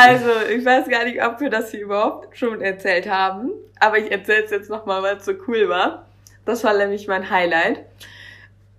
[0.01, 3.51] Also, ich weiß gar nicht, ob wir das hier überhaupt schon erzählt haben.
[3.79, 6.05] Aber ich erzähle es jetzt nochmal, weil es so cool war.
[6.45, 7.85] Das war nämlich mein Highlight.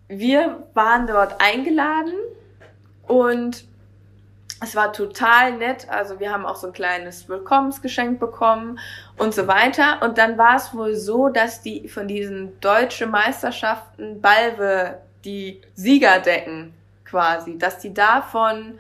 [0.08, 2.14] Wir waren dort eingeladen
[3.06, 3.64] und
[4.62, 5.88] es war total nett.
[5.88, 8.78] Also wir haben auch so ein kleines Willkommensgeschenk bekommen
[9.16, 10.02] und so weiter.
[10.02, 16.74] Und dann war es wohl so, dass die von diesen deutschen Meisterschaften Balve die Siegerdecken
[17.04, 18.78] quasi, dass die davon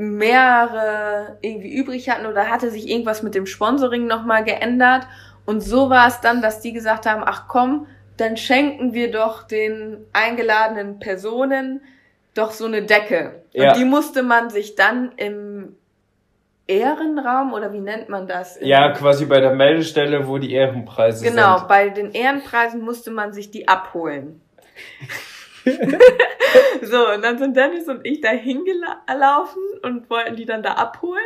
[0.00, 5.06] mehrere irgendwie übrig hatten oder hatte sich irgendwas mit dem Sponsoring nochmal geändert.
[5.44, 7.86] Und so war es dann, dass die gesagt haben, ach komm,
[8.16, 11.82] dann schenken wir doch den eingeladenen Personen
[12.34, 13.42] doch so eine Decke.
[13.52, 13.68] Ja.
[13.72, 15.76] Und die musste man sich dann im
[16.66, 18.58] Ehrenraum oder wie nennt man das?
[18.62, 21.68] Ja, quasi bei der Meldestelle, wo die Ehrenpreise Genau, sind.
[21.68, 24.40] bei den Ehrenpreisen musste man sich die abholen.
[26.82, 31.20] so, und dann sind Dennis und ich da hingelaufen und wollten die dann da abholen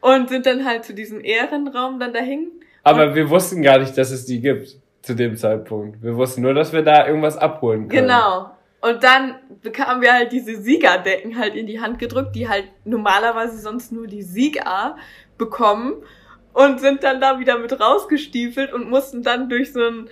[0.00, 2.50] und sind dann halt zu diesem Ehrenraum dann dahin.
[2.82, 6.02] Aber wir wussten gar nicht, dass es die gibt zu dem Zeitpunkt.
[6.02, 8.08] Wir wussten nur, dass wir da irgendwas abholen können.
[8.08, 8.50] Genau.
[8.80, 13.58] Und dann bekamen wir halt diese Siegerdecken halt in die Hand gedrückt, die halt normalerweise
[13.58, 14.96] sonst nur die Sieger
[15.38, 16.02] bekommen
[16.52, 20.08] und sind dann da wieder mit rausgestiefelt und mussten dann durch so ein,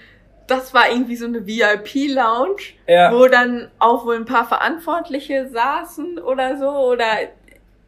[0.52, 3.12] das war irgendwie so eine VIP-Lounge, ja.
[3.12, 7.06] wo dann auch wohl ein paar Verantwortliche saßen oder so oder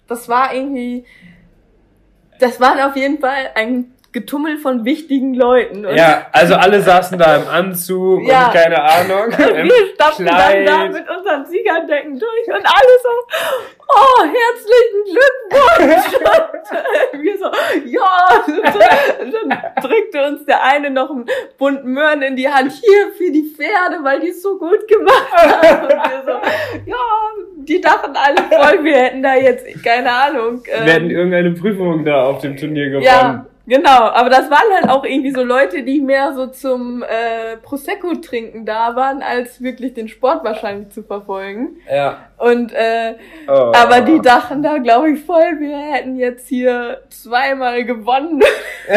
[0.07, 1.05] das war irgendwie,
[2.39, 5.85] das war auf jeden Fall ein Getummel von wichtigen Leuten.
[5.85, 8.47] Und ja, also alle saßen da im Anzug ja.
[8.47, 9.27] und keine Ahnung.
[9.37, 13.09] Wir stapften dann da mit unseren Siegerdecken durch und alle so,
[13.89, 16.15] oh, herzlichen Glückwunsch!
[17.13, 17.51] und wir so,
[17.87, 18.45] ja!
[19.21, 21.27] Und dann drückte uns der eine noch einen
[21.59, 25.33] bunten Möhren in die Hand, hier für die Pferde, weil die es so gut gemacht
[25.33, 25.83] haben.
[25.83, 26.97] Und wir so, ja,
[27.57, 30.63] die dachten alle voll, wir hätten da jetzt, keine Ahnung.
[30.69, 33.05] Ähm, wir hätten irgendeine Prüfung da auf dem Turnier gewonnen.
[33.05, 37.57] Ja, Genau, aber das waren halt auch irgendwie so Leute, die mehr so zum äh,
[37.57, 41.79] Prosecco trinken da waren, als wirklich den Sport wahrscheinlich zu verfolgen.
[41.91, 42.29] Ja.
[42.37, 43.15] Und äh,
[43.49, 43.73] oh.
[43.75, 48.43] aber die dachten da, glaube ich, voll, wir hätten jetzt hier zweimal gewonnen.
[48.87, 48.95] so,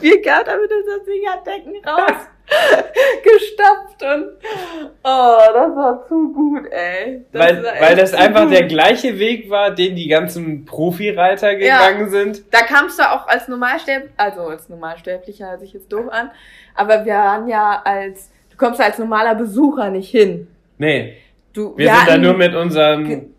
[0.00, 2.26] wir kamen da mit unser Singerdecken raus.
[3.22, 4.28] gestapft und
[5.04, 7.24] oh, das war zu gut, ey.
[7.32, 8.52] Das weil, weil das einfach gut.
[8.52, 12.42] der gleiche Weg war, den die ganzen Profireiter gegangen ja, sind.
[12.50, 16.30] Da kamst du auch als Normalsterblicher, also als Normalsterblicher hört sich jetzt doof an,
[16.74, 20.48] aber wir waren ja als, du kommst als normaler Besucher nicht hin.
[20.78, 21.16] Nee.
[21.52, 23.34] Du, wir, wir sind da nur mit unseren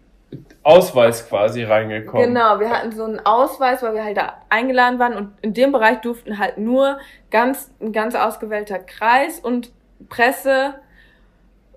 [0.64, 2.28] Ausweis quasi reingekommen.
[2.28, 5.72] Genau, wir hatten so einen Ausweis, weil wir halt da eingeladen waren und in dem
[5.72, 7.00] Bereich durften halt nur
[7.32, 9.72] ganz, ein ganz ausgewählter Kreis und
[10.10, 10.76] Presse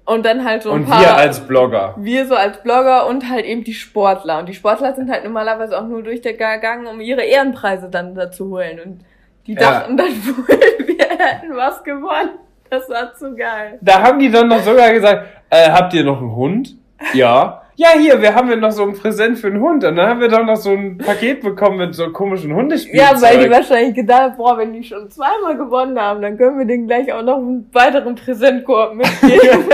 [0.05, 0.99] und dann halt so ein und paar.
[0.99, 1.95] Und wir als Blogger.
[1.97, 4.39] Wir so als Blogger und halt eben die Sportler.
[4.39, 8.15] Und die Sportler sind halt normalerweise auch nur durch der gegangen, um ihre Ehrenpreise dann
[8.15, 8.81] da zu holen.
[8.85, 9.05] Und
[9.47, 10.05] die dachten ja.
[10.05, 12.39] dann wohl, wir hätten was gewonnen.
[12.69, 13.79] Das war zu geil.
[13.81, 16.77] Da haben die dann noch sogar gesagt, äh, habt ihr noch einen Hund?
[17.15, 19.85] Ja ja, hier, wir haben ja noch so ein Präsent für einen Hund.
[19.85, 23.17] Und dann haben wir doch noch so ein Paket bekommen mit so komischen Hundespielzeug.
[23.17, 26.67] Ja, weil die wahrscheinlich gedacht, boah, wenn die schon zweimal gewonnen haben, dann können wir
[26.67, 29.65] denen gleich auch noch einen weiteren Präsentkorb mitgeben.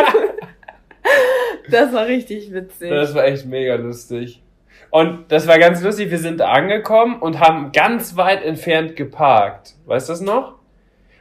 [1.70, 2.88] das war richtig witzig.
[2.90, 4.42] Das war echt mega lustig.
[4.90, 9.74] Und das war ganz lustig, wir sind angekommen und haben ganz weit entfernt geparkt.
[9.86, 10.54] Weißt du das noch?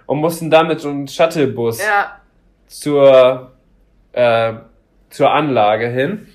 [0.05, 2.19] Und mussten damit so einen Shuttlebus ja.
[2.65, 3.51] zur,
[4.13, 4.53] äh,
[5.09, 6.27] zur Anlage hin.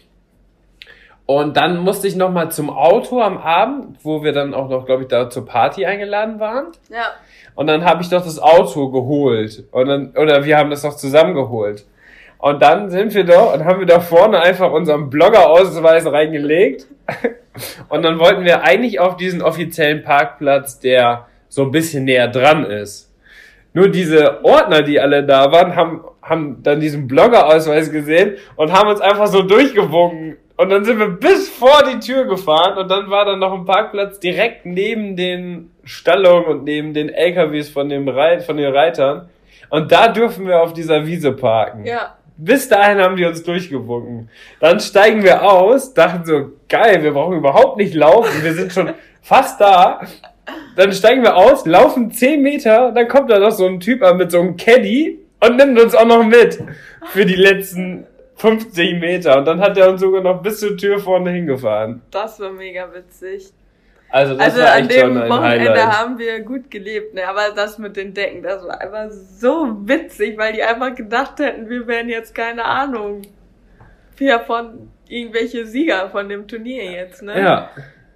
[1.26, 5.02] Und dann musste ich nochmal zum Auto am Abend, wo wir dann auch noch, glaube
[5.02, 6.66] ich, da zur Party eingeladen waren.
[6.90, 7.12] Ja.
[7.54, 9.64] Und dann habe ich doch das Auto geholt.
[9.70, 11.86] Und dann, oder wir haben das doch zusammen geholt.
[12.36, 16.86] Und dann sind wir doch und haben wir da vorne einfach unseren Blogger-Ausweis reingelegt.
[17.88, 22.64] Und dann wollten wir eigentlich auf diesen offiziellen Parkplatz, der so ein bisschen näher dran
[22.66, 23.14] ist.
[23.72, 28.90] Nur diese Ordner, die alle da waren, haben, haben dann diesen Blogger-Ausweis gesehen und haben
[28.90, 33.10] uns einfach so durchgewunken und dann sind wir bis vor die Tür gefahren und dann
[33.10, 38.08] war da noch ein Parkplatz direkt neben den Stallungen und neben den LKWs von, dem
[38.08, 39.28] Reit, von den Reitern.
[39.70, 41.84] Und da dürfen wir auf dieser Wiese parken.
[41.84, 42.16] Ja.
[42.36, 44.28] Bis dahin haben die uns durchgewunken.
[44.60, 48.90] Dann steigen wir aus, dachten so, geil, wir brauchen überhaupt nicht laufen, wir sind schon
[49.22, 50.00] fast da.
[50.76, 54.18] Dann steigen wir aus, laufen 10 Meter, dann kommt da noch so ein Typ an
[54.18, 56.62] mit so einem Caddy und nimmt uns auch noch mit
[57.12, 59.38] für die letzten 50 Meter.
[59.38, 62.02] Und dann hat er uns sogar noch bis zur Tür vorne hingefahren.
[62.10, 63.52] Das war mega witzig.
[64.14, 65.98] Also, das also war echt an dem schon ein Wochenende Highlight.
[65.98, 67.26] haben wir gut gelebt, ne?
[67.26, 71.68] Aber das mit den Decken, das war einfach so witzig, weil die einfach gedacht hätten,
[71.68, 73.22] wir wären jetzt keine Ahnung,
[74.16, 77.40] wer von irgendwelche Sieger von dem Turnier jetzt, ne?
[77.40, 77.70] Ja.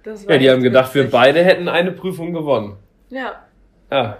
[0.05, 1.11] ja, die haben gedacht, witzig.
[1.11, 2.77] wir beide hätten eine Prüfung gewonnen.
[3.09, 3.43] Ja.
[3.91, 4.19] Ja.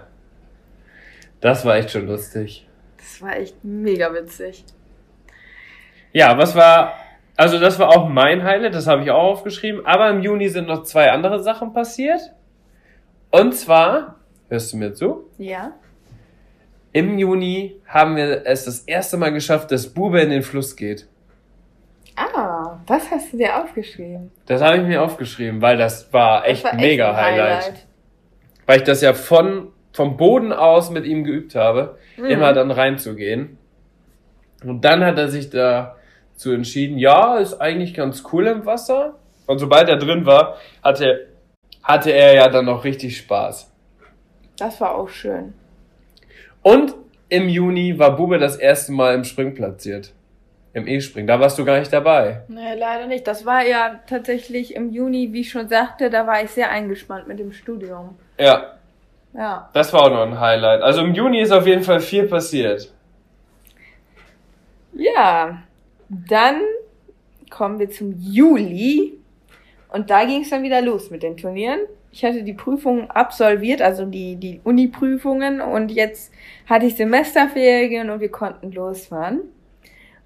[1.40, 2.68] Das war echt schon lustig.
[2.98, 4.64] Das war echt mega witzig.
[6.12, 6.94] Ja, was war,
[7.36, 10.66] also das war auch mein Highlight, das habe ich auch aufgeschrieben, aber im Juni sind
[10.68, 12.20] noch zwei andere Sachen passiert.
[13.30, 14.16] Und zwar,
[14.48, 15.30] hörst du mir zu?
[15.38, 15.72] Ja.
[16.92, 21.06] Im Juni haben wir es das erste Mal geschafft, dass Bube in den Fluss geht.
[22.16, 24.32] Ah, das hast du dir aufgeschrieben.
[24.46, 27.62] Das habe ich mir aufgeschrieben, weil das war echt das war mega echt Highlight.
[27.62, 27.86] Highlight.
[28.66, 32.24] Weil ich das ja von, vom Boden aus mit ihm geübt habe, mhm.
[32.26, 33.56] immer dann reinzugehen.
[34.64, 35.96] Und dann hat er sich da
[36.40, 39.16] zu entschieden, ja, ist eigentlich ganz cool im Wasser.
[39.46, 41.26] Und sobald er drin war, hatte,
[41.82, 43.70] hatte er ja dann noch richtig Spaß.
[44.56, 45.52] Das war auch schön.
[46.62, 46.94] Und
[47.28, 50.14] im Juni war Bube das erste Mal im Spring platziert.
[50.72, 51.26] Im E-Springen.
[51.26, 52.42] Da warst du gar nicht dabei.
[52.48, 53.26] Nee, leider nicht.
[53.26, 57.28] Das war ja tatsächlich im Juni, wie ich schon sagte, da war ich sehr eingespannt
[57.28, 58.16] mit dem Studium.
[58.38, 58.76] Ja.
[59.34, 59.68] Ja.
[59.74, 60.80] Das war auch noch ein Highlight.
[60.80, 62.90] Also im Juni ist auf jeden Fall viel passiert.
[64.94, 65.64] Ja.
[66.10, 66.60] Dann
[67.50, 69.16] kommen wir zum Juli.
[69.92, 71.80] Und da ging es dann wieder los mit den Turnieren.
[72.12, 75.60] Ich hatte die Prüfungen absolviert, also die, die Uni-Prüfungen.
[75.60, 76.32] Und jetzt
[76.68, 79.42] hatte ich Semesterferien und wir konnten losfahren.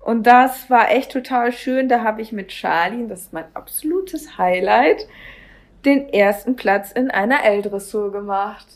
[0.01, 1.89] Und das war echt total schön.
[1.89, 5.07] Da habe ich mit Charlie, das ist mein absolutes Highlight,
[5.85, 8.67] den ersten Platz in einer L-Dressur gemacht.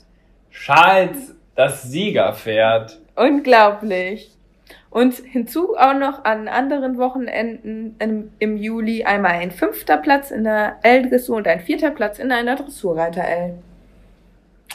[0.51, 3.01] Charles, das Siegerpferd.
[3.17, 4.38] Unglaublich.
[4.91, 10.45] Und hinzu auch noch an anderen Wochenenden im, im Juli einmal ein fünfter Platz in
[10.45, 13.55] der L-Dressur und ein vierter Platz in einer Dressurreiter-L.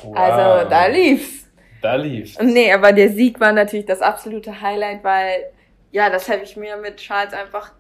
[0.04, 0.16] Wow.
[0.16, 1.50] Also da lief's.
[1.82, 2.40] Da lief's.
[2.40, 5.46] Nee, aber der Sieg war natürlich das absolute Highlight, weil
[5.92, 7.72] ja, das habe ich mir mit Charles einfach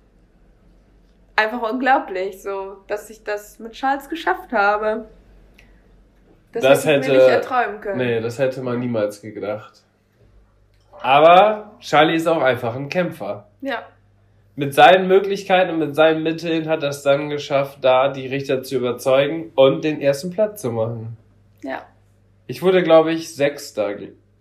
[1.36, 5.08] einfach unglaublich, so, dass ich das mit Charles geschafft habe.
[6.52, 7.12] Das, hätte ich hätte.
[7.12, 7.98] mir nicht erträumen können.
[7.98, 9.83] Nee, das hätte man niemals gedacht.
[11.04, 13.48] Aber Charlie ist auch einfach ein Kämpfer.
[13.62, 13.84] Ja,
[14.56, 18.63] Mit seinen Möglichkeiten und mit seinen Mitteln hat er es dann geschafft, da die Richter
[18.63, 21.18] zu überzeugen und den ersten Platz zu machen.
[21.63, 21.82] ja,
[22.48, 23.89] Ich wurde, glaube ich, Sechster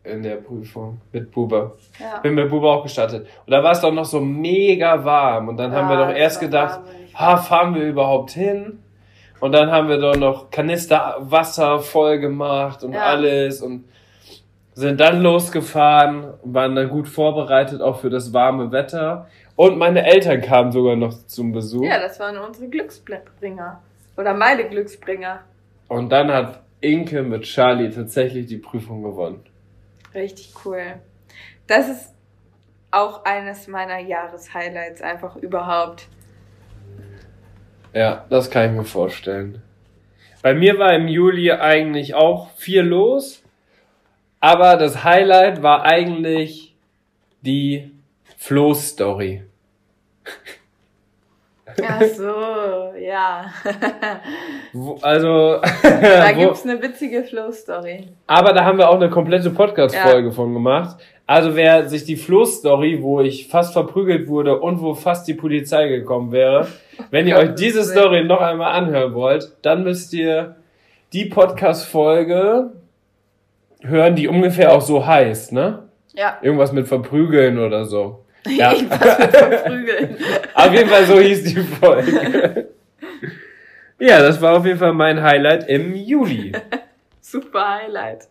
[0.04, 1.72] in der Prüfung mit Buba.
[1.98, 2.18] ja.
[2.20, 3.26] Bin mit Buba auch gestartet.
[3.46, 5.48] Und da war es doch noch so mega warm.
[5.48, 6.80] Und dann haben wir Ja, doch erst gedacht,
[7.14, 8.80] ha, fahren wir überhaupt hin?
[9.40, 13.02] Und dann haben wir doch noch Kanister Wasser voll gemacht und Ja.
[13.06, 13.84] alles und
[14.74, 19.28] sind dann losgefahren, waren dann gut vorbereitet auch für das warme Wetter.
[19.56, 21.84] Und meine Eltern kamen sogar noch zum Besuch.
[21.84, 23.82] Ja, das waren unsere Glücksbringer.
[24.16, 25.40] Oder meine Glücksbringer.
[25.88, 29.44] Und dann hat Inke mit Charlie tatsächlich die Prüfung gewonnen.
[30.14, 30.82] Richtig cool.
[31.66, 32.14] Das ist
[32.90, 36.06] auch eines meiner Jahreshighlights einfach überhaupt.
[37.94, 39.62] Ja, das kann ich mir vorstellen.
[40.42, 43.41] Bei mir war im Juli eigentlich auch viel los,
[44.42, 46.74] aber das Highlight war eigentlich
[47.40, 47.90] die
[48.36, 49.42] Flo-Story.
[51.82, 53.46] Ach so, ja.
[54.74, 58.08] Wo- Also, da wo, gibt's eine witzige Flow-Story.
[58.26, 60.96] aber da haben wir auch eine komplette Podcast-Folge von gemacht.
[61.26, 65.88] Also wer sich die Flo-Story, wo ich fast verprügelt wurde und wo fast die Polizei
[65.88, 66.66] gekommen wäre,
[67.10, 70.56] wenn ihr euch diese Story noch einmal anhören wollt, dann müsst ihr
[71.14, 72.72] die Podcast-Folge
[73.82, 75.88] hören, die ungefähr auch so heißt, ne?
[76.14, 76.38] Ja.
[76.42, 78.24] Irgendwas mit verprügeln oder so.
[78.48, 78.72] Ja.
[78.72, 80.16] Irgendwas mit Verprügeln.
[80.54, 82.68] Auf jeden Fall so hieß die Folge.
[83.98, 86.50] Ja, das war auf jeden Fall mein Highlight im Juli.
[87.20, 88.26] Super Highlight.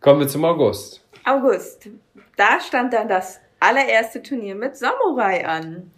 [0.00, 1.04] Kommen wir zum August.
[1.26, 1.90] August.
[2.38, 5.90] Da stand dann das allererste Turnier mit Samurai an.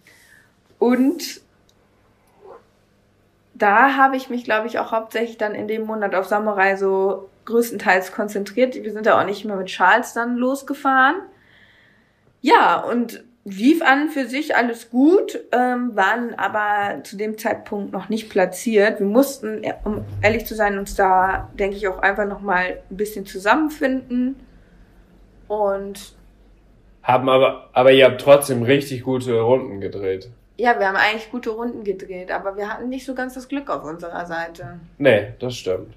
[0.77, 1.39] Und
[3.55, 7.29] da habe ich mich, glaube ich, auch hauptsächlich dann in dem Monat auf Samurai so
[7.45, 8.75] größtenteils konzentriert.
[8.75, 11.15] Wir sind da auch nicht mehr mit Charles dann losgefahren.
[12.41, 18.09] Ja, und lief an für sich alles gut, ähm, waren aber zu dem Zeitpunkt noch
[18.09, 18.99] nicht platziert.
[18.99, 23.25] Wir mussten, um ehrlich zu sein, uns da, denke ich, auch einfach nochmal ein bisschen
[23.25, 24.35] zusammenfinden.
[25.47, 26.15] Und
[27.03, 30.29] Haben aber, aber ihr habt trotzdem richtig gute Runden gedreht.
[30.57, 33.69] Ja, wir haben eigentlich gute Runden gedreht, aber wir hatten nicht so ganz das Glück
[33.69, 34.79] auf unserer Seite.
[34.97, 35.93] Nee, das stimmt.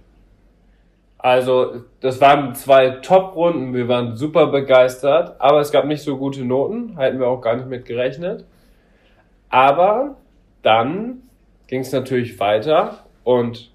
[1.18, 3.74] Also, das waren zwei Top-Runden.
[3.74, 6.96] Wir waren super begeistert, aber es gab nicht so gute Noten.
[6.96, 8.44] Hätten wir auch gar nicht mit gerechnet.
[9.48, 10.16] Aber
[10.62, 11.22] dann
[11.66, 13.70] ging es natürlich weiter und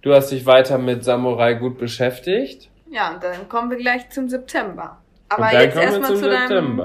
[0.00, 2.70] du hast dich weiter mit Samurai gut beschäftigt.
[2.90, 4.98] Ja, und dann kommen wir gleich zum September.
[5.28, 6.82] Aber dann jetzt erstmal zu deinem,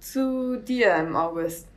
[0.00, 1.68] zu dir im August.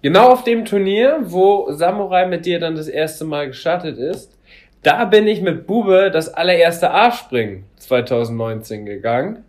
[0.00, 4.38] Genau auf dem Turnier, wo Samurai mit dir dann das erste Mal gestartet ist,
[4.84, 9.44] da bin ich mit Bube das allererste A-Springen 2019 gegangen.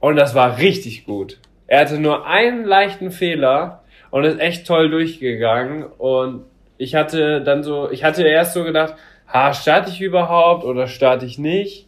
[0.00, 1.38] Und das war richtig gut.
[1.68, 5.84] Er hatte nur einen leichten Fehler und ist echt toll durchgegangen.
[5.84, 6.44] Und
[6.78, 8.94] ich hatte dann so, ich hatte erst so gedacht,
[9.32, 11.85] ha, starte ich überhaupt oder starte ich nicht?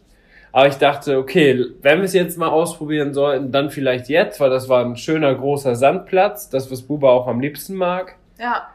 [0.51, 4.49] Aber ich dachte, okay, wenn wir es jetzt mal ausprobieren sollten, dann vielleicht jetzt, weil
[4.49, 8.15] das war ein schöner großer Sandplatz, das was Buba auch am liebsten mag.
[8.39, 8.67] Ja,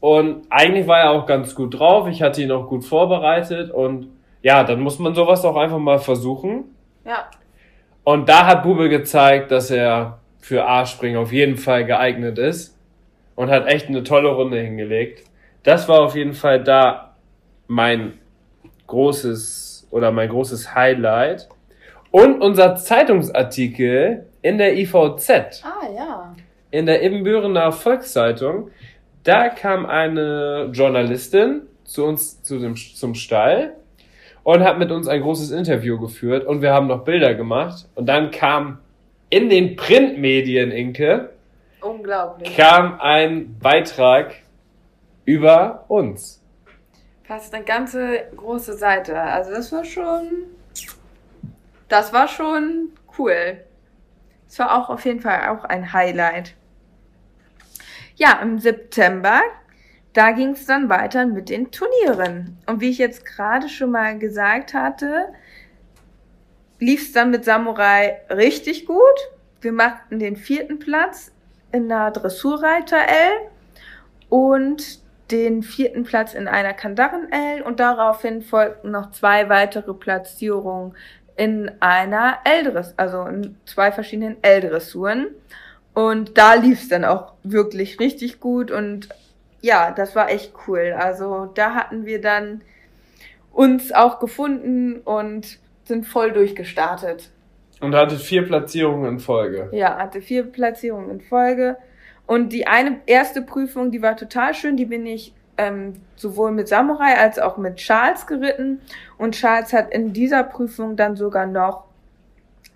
[0.00, 2.06] Und eigentlich war er auch ganz gut drauf.
[2.08, 4.08] Ich hatte ihn auch gut vorbereitet und
[4.42, 6.64] ja, dann muss man sowas auch einfach mal versuchen.
[7.04, 7.28] ja,
[8.04, 12.78] Und da hat Bube gezeigt, dass er für A-Springen auf jeden Fall geeignet ist
[13.34, 15.24] und hat echt eine tolle Runde hingelegt.
[15.64, 17.16] Das war auf jeden Fall da
[17.66, 18.14] mein
[18.86, 21.48] großes oder mein großes Highlight.
[22.10, 25.62] Und unser Zeitungsartikel in der IVZ.
[25.64, 26.34] Ah, ja.
[26.70, 28.70] In der Ibbenbürener Volkszeitung.
[29.24, 33.74] Da kam eine Journalistin zu uns zu dem, zum Stall
[34.42, 38.06] und hat mit uns ein großes Interview geführt und wir haben noch Bilder gemacht und
[38.06, 38.78] dann kam
[39.30, 41.30] in den Printmedien, Inke,
[41.82, 42.56] Unglaublich.
[42.56, 44.36] kam ein Beitrag
[45.24, 46.42] über uns.
[47.28, 49.20] Fast eine ganze große Seite.
[49.20, 50.46] Also das war schon.
[51.86, 53.62] Das war schon cool.
[54.46, 56.54] Das war auch auf jeden Fall auch ein Highlight.
[58.16, 59.42] Ja, im September,
[60.14, 62.56] da ging es dann weiter mit den Turnieren.
[62.64, 65.26] Und wie ich jetzt gerade schon mal gesagt hatte,
[66.78, 68.96] lief es dann mit Samurai richtig gut.
[69.60, 71.30] Wir machten den vierten Platz
[71.72, 73.50] in der Dressurreiter L
[74.30, 80.94] und den vierten Platz in einer Kandaren L und daraufhin folgten noch zwei weitere Platzierungen
[81.36, 85.28] in einer L-Dress, also in zwei verschiedenen L-Dressuren.
[85.94, 89.08] Und da lief es dann auch wirklich richtig gut und
[89.60, 90.94] ja, das war echt cool.
[90.96, 92.62] Also da hatten wir dann
[93.52, 97.30] uns auch gefunden und sind voll durchgestartet.
[97.80, 99.68] Und hatte vier Platzierungen in Folge.
[99.72, 101.76] Ja, hatte vier Platzierungen in Folge.
[102.28, 104.76] Und die eine erste Prüfung, die war total schön.
[104.76, 108.82] Die bin ich ähm, sowohl mit Samurai als auch mit Charles geritten.
[109.16, 111.84] Und Charles hat in dieser Prüfung dann sogar noch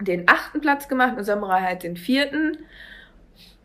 [0.01, 2.57] den achten Platz gemacht und Samurai halt den vierten.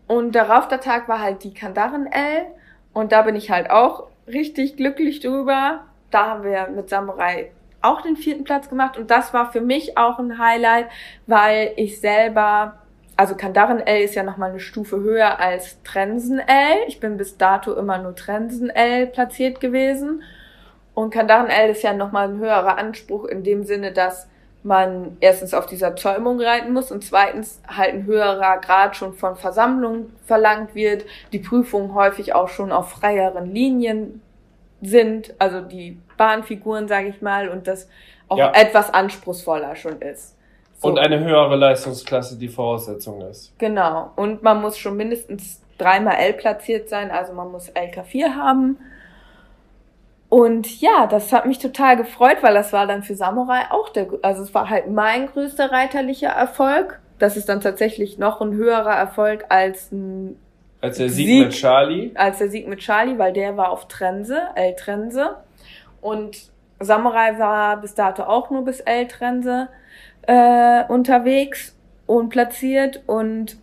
[0.08, 2.48] Und darauf der Tag war halt die Kandaren L.
[2.92, 5.86] Und da bin ich halt auch richtig glücklich drüber.
[6.12, 9.98] Da haben wir mit Samurai auch den vierten Platz gemacht und das war für mich
[9.98, 10.88] auch ein Highlight,
[11.28, 12.82] weil ich selber,
[13.18, 16.78] also Kandaren L ist ja nochmal eine Stufe höher als Trensen L.
[16.88, 20.24] Ich bin bis dato immer nur Trensen L platziert gewesen.
[20.93, 24.28] Und Kandaren L ist ja nochmal ein höherer Anspruch in dem Sinne, dass
[24.63, 29.36] man erstens auf dieser Zäumung reiten muss und zweitens halt ein höherer Grad schon von
[29.36, 34.22] Versammlung verlangt wird, die Prüfungen häufig auch schon auf freieren Linien
[34.82, 37.88] sind, also die Bahnfiguren, sage ich mal, und das
[38.28, 38.51] auch Ja.
[38.53, 40.37] etwas anspruchsvoller schon ist.
[40.80, 40.88] So.
[40.90, 43.58] Und eine höhere Leistungsklasse die Voraussetzung ist.
[43.58, 44.12] Genau.
[44.16, 48.78] Und man muss schon mindestens dreimal L platziert sein, also man muss LK4 haben.
[50.30, 54.08] Und ja, das hat mich total gefreut, weil das war dann für Samurai auch der,
[54.22, 57.00] also es war halt mein größter reiterlicher Erfolg.
[57.18, 60.38] Das ist dann tatsächlich noch ein höherer Erfolg als ein
[60.82, 61.46] Als der Sieg, Sieg.
[61.46, 62.12] mit Charlie.
[62.16, 65.38] als der Sieg mit Charlie, weil der war auf Trense, L-Trense.
[66.02, 69.70] Und Samurai war bis dato auch nur bis L-Trense
[70.24, 71.76] äh, unterwegs
[72.06, 73.04] und platziert.
[73.08, 73.58] Und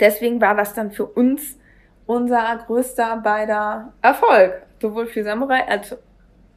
[0.00, 1.58] deswegen war das dann für uns
[2.06, 4.62] unser größter beider Erfolg.
[4.80, 5.96] Sowohl für Samurai als,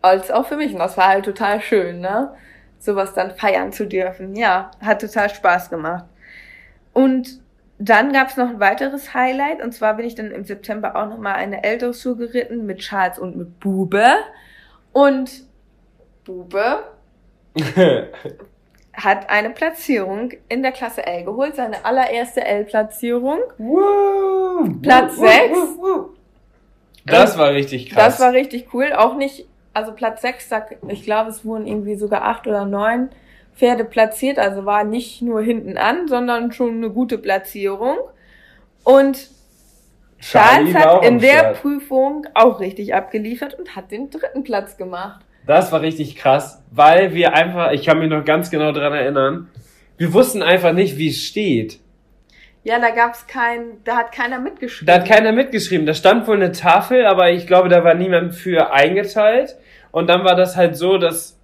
[0.02, 0.74] als auch für mich.
[0.74, 2.34] Und das war halt total schön, ne?
[2.80, 4.36] Sowas dann feiern zu dürfen.
[4.36, 6.06] Ja, hat total Spaß gemacht.
[6.94, 7.42] Und
[7.78, 11.36] dann gab's noch ein weiteres Highlight und zwar bin ich dann im September auch nochmal
[11.36, 14.16] eine L-Dressur geritten mit Charles und mit Bube.
[14.96, 15.44] Und
[16.24, 16.86] Bube
[18.94, 23.40] hat eine Platzierung in der Klasse L geholt, seine allererste L-Platzierung.
[23.58, 24.80] Woo!
[24.82, 25.58] Platz Woo, woo, sechs.
[25.58, 26.10] woo, woo.
[27.06, 28.06] Das war richtig krass.
[28.06, 28.94] Das war richtig cool.
[28.94, 30.50] Auch nicht, also Platz 6,
[30.88, 33.10] ich glaube, es wurden irgendwie sogar acht oder neun
[33.54, 37.98] Pferde platziert, also war nicht nur hinten an, sondern schon eine gute Platzierung.
[38.86, 39.30] Und
[40.32, 41.62] Charles hat in der Start.
[41.62, 45.22] Prüfung auch richtig abgeliefert und hat den dritten Platz gemacht.
[45.46, 49.50] Das war richtig krass, weil wir einfach, ich kann mich noch ganz genau dran erinnern,
[49.98, 51.80] wir wussten einfach nicht, wie es steht.
[52.64, 54.88] Ja, da gab's kein, da hat keiner mitgeschrieben.
[54.88, 55.86] Da hat keiner mitgeschrieben.
[55.86, 59.56] Da stand wohl eine Tafel, aber ich glaube, da war niemand für eingeteilt.
[59.92, 61.40] Und dann war das halt so, dass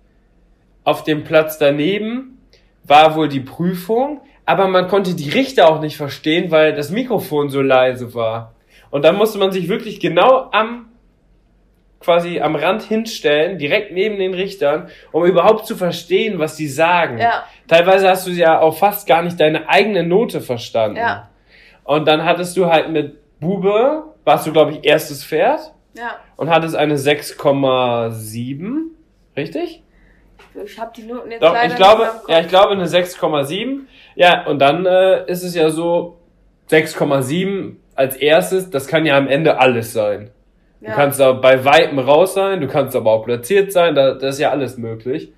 [0.84, 2.39] auf dem Platz daneben
[2.84, 7.49] war wohl die Prüfung, aber man konnte die Richter auch nicht verstehen, weil das Mikrofon
[7.49, 8.55] so leise war.
[8.91, 10.87] Und dann musste man sich wirklich genau am
[12.01, 17.19] quasi am Rand hinstellen, direkt neben den Richtern, um überhaupt zu verstehen, was die sagen.
[17.19, 17.43] Ja.
[17.67, 20.97] Teilweise hast du ja auch fast gar nicht deine eigene Note verstanden.
[20.97, 21.29] Ja.
[21.83, 25.59] Und dann hattest du halt mit Bube, warst du, glaube ich, erstes Pferd
[25.93, 26.15] Ja.
[26.37, 28.91] und hattest eine 6,7.
[29.37, 29.83] Richtig?
[30.65, 33.81] Ich habe die Noten jetzt Doch, leider ich glaube, nicht ja, ich glaube eine 6,7.
[34.15, 36.17] Ja, und dann äh, ist es ja so,
[36.69, 40.31] 6,7 als erstes, das kann ja am Ende alles sein.
[40.81, 40.95] Du Ja.
[40.95, 44.39] kannst da bei Weitem raus sein, du kannst aber auch platziert sein, da, das ist
[44.41, 45.31] ja alles möglich.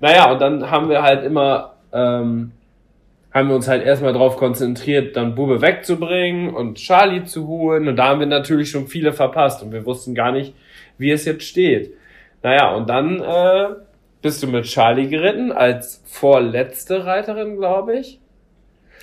[0.00, 2.52] Naja, und dann haben wir halt immer, ähm,
[3.32, 7.86] haben wir uns halt erstmal darauf konzentriert, dann Bube wegzubringen und Charlie zu holen.
[7.88, 10.54] Und da haben wir natürlich schon viele verpasst und wir wussten gar nicht,
[10.96, 11.92] wie es jetzt steht.
[12.42, 13.66] Naja, und dann äh,
[14.22, 18.18] bist du mit Charlie geritten als vorletzte Reiterin, glaube ich.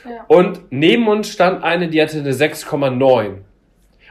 [0.06, 0.26] Ja.
[0.28, 3.38] Und neben uns stand eine, die hatte eine 6,9.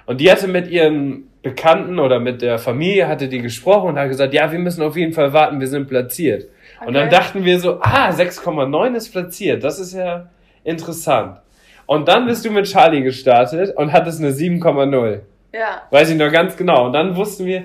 [0.07, 4.09] Und die hatte mit ihren Bekannten oder mit der Familie hatte die gesprochen und hat
[4.09, 6.47] gesagt, ja, wir müssen auf jeden Fall warten, wir sind platziert.
[6.86, 7.16] Und dann Okay.
[7.16, 10.28] dachten wir so, ah, 6,9 ist platziert, das ist ja
[10.64, 11.38] interessant.
[11.86, 15.20] Und dann bist du mit Charlie gestartet und hattest eine 7,0.
[15.53, 15.82] Ja.
[15.90, 16.86] Weiß ich noch ganz genau.
[16.86, 17.64] Und dann wussten wir,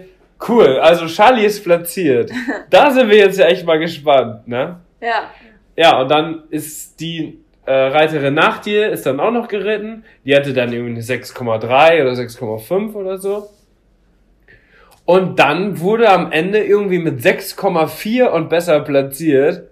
[0.50, 2.32] cool, also Charlie ist platziert.
[2.70, 4.78] Da sind wir jetzt ja echt mal gespannt, ne?
[5.00, 5.30] Ja.
[5.76, 10.06] Ja, und dann ist die äh, Reiterin nach dir, ist dann auch noch geritten.
[10.26, 13.50] Die hatte dann irgendwie eine 6,3 oder 6,5 oder so.
[15.04, 19.70] Und dann wurde am Ende irgendwie mit 6,4 und besser platziert.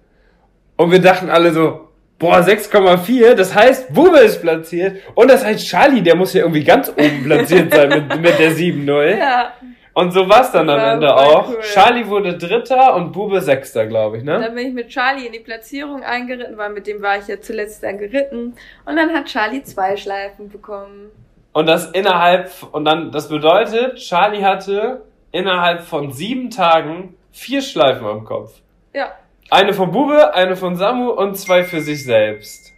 [0.75, 1.87] Und wir dachten alle so,
[2.19, 4.97] boah, 6,4, das heißt, Bube ist platziert.
[5.15, 8.51] Und das heißt, Charlie, der muss ja irgendwie ganz oben platziert sein mit, mit der
[8.51, 9.17] 7-0.
[9.17, 9.53] Ja.
[9.97, 11.49] Und so war's dann am Das war Ende voll auch.
[11.49, 11.59] cool.
[11.61, 14.39] Charlie wurde Dritter und Bube Sechster, glaube ich, ne?
[14.41, 17.39] Dann bin ich mit Charlie in die Platzierung eingeritten, weil mit dem war ich ja
[17.39, 18.55] zuletzt dann geritten.
[18.85, 21.11] Und dann hat Charlie zwei Schleifen bekommen.
[21.53, 28.05] Und das innerhalb, und dann, das bedeutet, Charlie hatte innerhalb von sieben Tagen vier Schleifen
[28.05, 28.51] am Kopf.
[28.93, 29.13] Ja.
[29.49, 32.73] Eine von Bube, eine von Samu und zwei für sich selbst.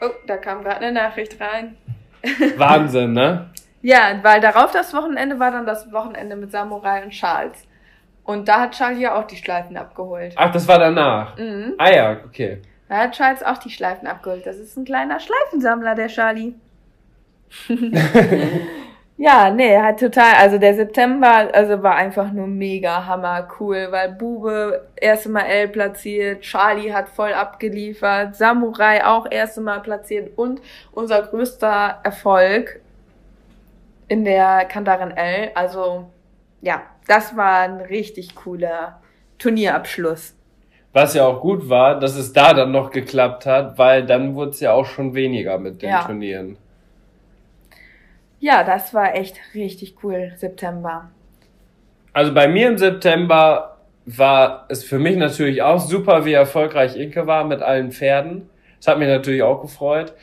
[0.00, 1.76] Oh, da kam gerade eine Nachricht rein.
[2.56, 3.50] Wahnsinn, ne?
[3.82, 7.66] Ja, weil darauf das Wochenende war dann das Wochenende mit Samurai und Charles.
[8.24, 10.34] Und da hat Charlie ja auch die Schleifen abgeholt.
[10.36, 11.36] Ach, das war danach.
[11.36, 11.74] Mhm.
[11.78, 12.60] Ah ja, okay.
[12.88, 14.46] Da hat Charles auch die Schleifen abgeholt.
[14.46, 16.54] Das ist ein kleiner Schleifensammler, der Charlie.
[19.16, 24.12] ja, nee, hat total, also der September, also war einfach nur mega hammer cool, weil
[24.12, 30.60] Bube erste Mal L platziert, Charlie hat voll abgeliefert, Samurai auch erste Mal platziert und
[30.92, 32.80] unser größter Erfolg
[34.10, 36.10] in der Kandarin L, also
[36.60, 39.00] ja, das war ein richtig cooler
[39.38, 40.34] Turnierabschluss.
[40.92, 44.50] Was ja auch gut war, dass es da dann noch geklappt hat, weil dann wurde
[44.50, 46.02] es ja auch schon weniger mit den Ja.
[46.02, 46.56] Turnieren.
[48.40, 51.10] Ja, das war echt richtig cool, September.
[52.12, 57.28] Also bei mir im September war es für mich natürlich auch super, wie erfolgreich Inke
[57.28, 58.50] war mit allen Pferden.
[58.78, 60.14] Das hat mich natürlich auch gefreut.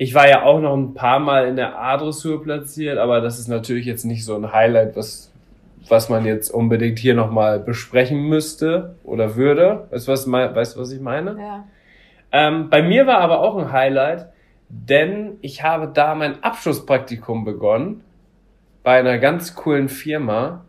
[0.00, 3.48] Ich war ja auch noch ein paar Mal in der A-Dressur platziert, aber das ist
[3.48, 5.32] natürlich jetzt nicht so ein Highlight, was,
[5.88, 9.88] was man jetzt unbedingt hier nochmal besprechen müsste oder würde.
[9.90, 11.36] Weißt du, was, weißt, du, was ich meine?
[11.38, 11.64] Ja.
[12.30, 14.28] Ähm, bei mir war aber auch ein Highlight,
[14.68, 18.04] denn ich habe da mein Abschlusspraktikum begonnen
[18.84, 20.64] bei einer ganz coolen Firma,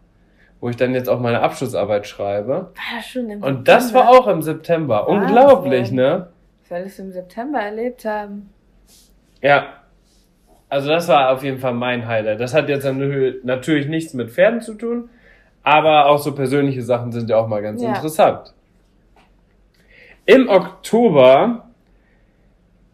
[0.60, 2.50] wo ich dann jetzt auch meine Abschlussarbeit schreibe.
[2.50, 5.06] War das schon im Und das war auch im September.
[5.08, 5.22] Wahnsinn.
[5.22, 6.30] Unglaublich, ne?
[6.62, 8.50] Was wir alles im September erlebt haben.
[9.42, 9.74] Ja.
[10.70, 12.40] Also das war auf jeden Fall mein Highlight.
[12.40, 15.10] Das hat jetzt natürlich nichts mit Pferden zu tun,
[15.64, 17.90] aber auch so persönliche Sachen sind ja auch mal ganz Ja.
[17.90, 18.54] interessant.
[20.26, 21.66] Im Oktober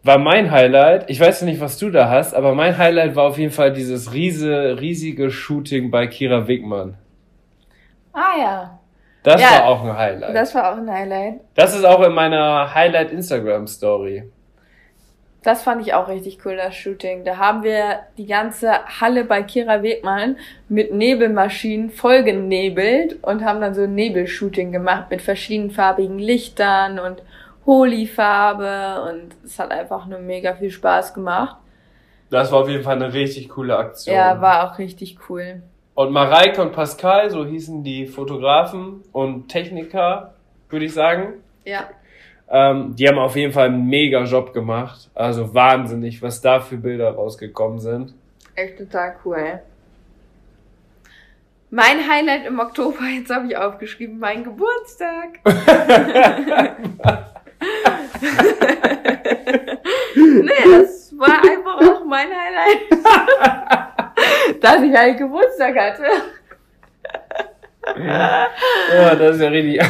[0.02, 3.36] war mein Highlight, ich weiß nicht, was du da hast, aber mein Highlight war auf
[3.38, 6.96] jeden Fall dieses riese, riesige Shooting bei Kira Wigmann.
[8.12, 8.78] Ah ja,
[9.22, 10.34] Das Ja, war auch ein Highlight.
[10.34, 11.40] Das, das war auch ein Highlight.
[11.56, 14.22] ist auch in meiner Highlight Instagram Story.
[15.46, 17.24] Das fand ich auch richtig cool, das Shooting.
[17.24, 20.38] Da haben wir die ganze Halle bei Kira Wegmann
[20.68, 27.22] mit Nebelmaschinen vollgenebelt und haben dann so ein Nebelshooting gemacht mit verschiedenfarbigen Lichtern und
[27.64, 31.58] Holi-Farbe und es hat einfach nur mega viel Spaß gemacht.
[32.28, 34.16] Das war auf jeden Fall eine richtig coole Aktion.
[34.16, 35.62] Ja, war auch richtig cool.
[35.94, 40.34] Und Mareike und Pascal, so hießen die Fotografen und Techniker,
[40.68, 41.34] würde ich sagen.
[41.64, 41.88] Ja.
[42.48, 45.10] Ähm, die haben auf jeden Fall einen mega Job gemacht.
[45.14, 48.14] Also wahnsinnig, was da für Bilder rausgekommen sind.
[48.54, 49.60] Echt total cool.
[51.70, 55.40] Mein Highlight im Oktober, jetzt habe ich aufgeschrieben, mein Geburtstag.
[60.14, 62.82] nee, das war einfach auch mein Highlight.
[64.62, 66.04] Dass ich halt Geburtstag hatte.
[67.98, 69.80] Ja, das ist ja richtig.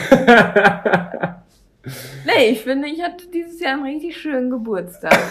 [2.25, 5.13] Nee, ich finde, ich hatte dieses Jahr einen richtig schönen Geburtstag.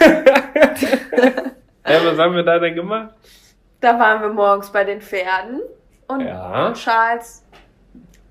[1.86, 3.14] ja, was haben wir da denn gemacht?
[3.80, 5.60] Da waren wir morgens bei den Pferden
[6.08, 6.72] und Ja.
[6.72, 7.44] Charles,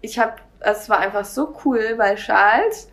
[0.01, 2.91] ich habe, es war einfach so cool, weil Charles,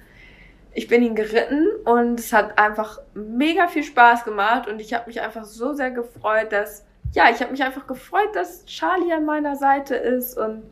[0.74, 5.06] ich bin ihn geritten und es hat einfach mega viel Spaß gemacht und ich habe
[5.06, 9.24] mich einfach so sehr gefreut, dass, ja, ich habe mich einfach gefreut, dass Charlie an
[9.24, 10.62] meiner Seite ist und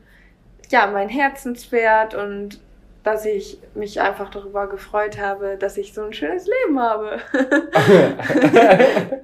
[0.70, 2.60] ja, mein Herzenspferd und
[3.02, 7.18] dass ich mich einfach darüber gefreut habe, dass ich so ein schönes Leben habe.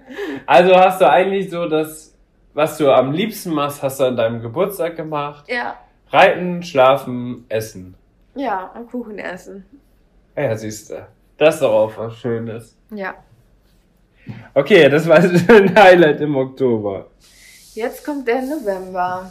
[0.47, 2.15] also hast du eigentlich so das,
[2.55, 5.45] was du am liebsten machst, hast du an deinem Geburtstag gemacht.
[5.49, 5.77] ja,
[6.11, 7.97] Reiten, schlafen, essen.
[8.35, 9.67] ja, und Kuchen essen.
[10.37, 11.07] Ja, siehst du.
[11.37, 12.77] Das ist doch auch was Schönes.
[12.91, 13.15] Ja.
[14.55, 17.09] Okay, das war ein Highlight im Oktober.
[17.75, 19.31] Jetzt kommt der November.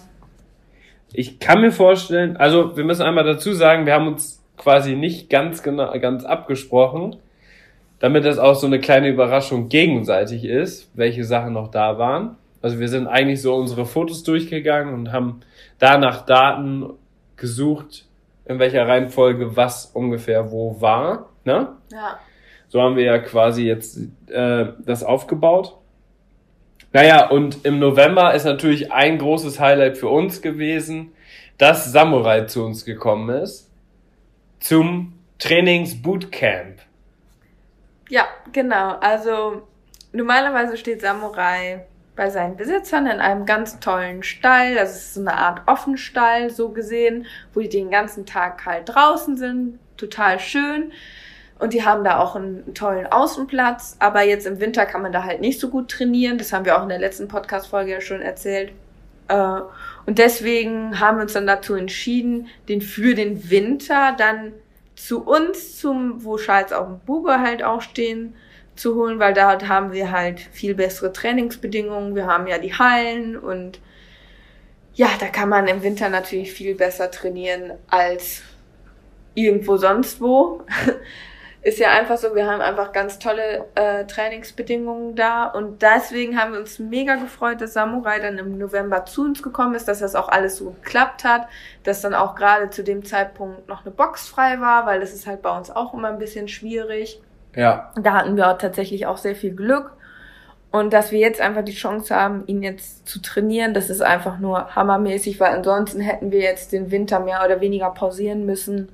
[1.14, 5.30] Ich kann mir vorstellen, also wir müssen einmal dazu sagen, wir haben uns quasi nicht
[5.30, 7.18] ganz genau, ganz abgesprochen,
[7.99, 12.38] damit das auch so eine kleine Überraschung gegenseitig ist, welche Sachen noch da waren.
[12.62, 15.41] Also wir sind eigentlich so unsere Fotos durchgegangen und haben
[15.80, 16.89] danach Daten
[17.36, 18.06] gesucht,
[18.45, 21.30] in welcher Reihenfolge was ungefähr wo war.
[21.43, 21.70] Ne?
[21.91, 22.20] Ja.
[22.68, 25.78] So haben wir ja quasi jetzt äh, das aufgebaut.
[26.91, 31.12] Naja, und im November ist natürlich ein großes Highlight für uns gewesen,
[31.58, 33.70] dass Samurai zu uns gekommen ist
[34.66, 36.80] zum Trainingsbootcamp.
[38.09, 38.97] Ja, genau.
[38.99, 39.61] Also
[40.11, 41.86] normalerweise steht Samurai
[42.16, 44.74] bei seinen Besitzern in einem ganz tollen Stall.
[44.74, 49.38] Das ist so eine Art Offenstall, so gesehen, wo die den ganzen Tag halt draußen
[49.38, 49.78] sind.
[49.97, 50.91] Total schön.
[51.59, 53.97] Und die haben da auch einen tollen Außenplatz.
[53.99, 56.39] Aber jetzt im Winter kann man da halt nicht so gut trainieren.
[56.39, 58.72] Das haben wir auch in der letzten Podcast-Folge ja schon erzählt.
[60.06, 64.53] Und deswegen haben wir uns dann dazu entschieden, den für den Winter dann
[64.95, 68.36] zu uns, zum, wo Charles auch und Bube halt auch stehen,
[68.76, 72.16] zu holen, weil da haben wir halt viel bessere Trainingsbedingungen.
[72.16, 73.80] Wir haben ja die Hallen und
[74.93, 78.41] ja, da kann man im Winter natürlich viel besser trainieren als
[79.34, 80.62] irgendwo sonst wo.
[81.66, 86.53] Ist ja einfach so, wir haben einfach ganz tolle äh, Trainingsbedingungen da und deswegen haben
[86.53, 90.13] wir uns mega gefreut, dass Samurai dann im November zu uns gekommen ist, dass das
[90.13, 91.47] auch alles so geklappt hat,
[91.82, 95.26] dass dann auch gerade zu dem Zeitpunkt noch eine Box frei war, weil das ist
[95.26, 97.20] halt bei uns auch immer ein bisschen schwierig.
[97.55, 97.91] Ja.
[97.99, 99.93] Da hatten wir tatsächlich auch sehr viel Glück.
[100.70, 104.38] Und dass wir jetzt einfach die Chance haben, ihn jetzt zu trainieren, das ist einfach
[104.38, 108.89] nur hammermäßig, weil ansonsten hätten wir jetzt den Winter mehr oder weniger pausieren müssen.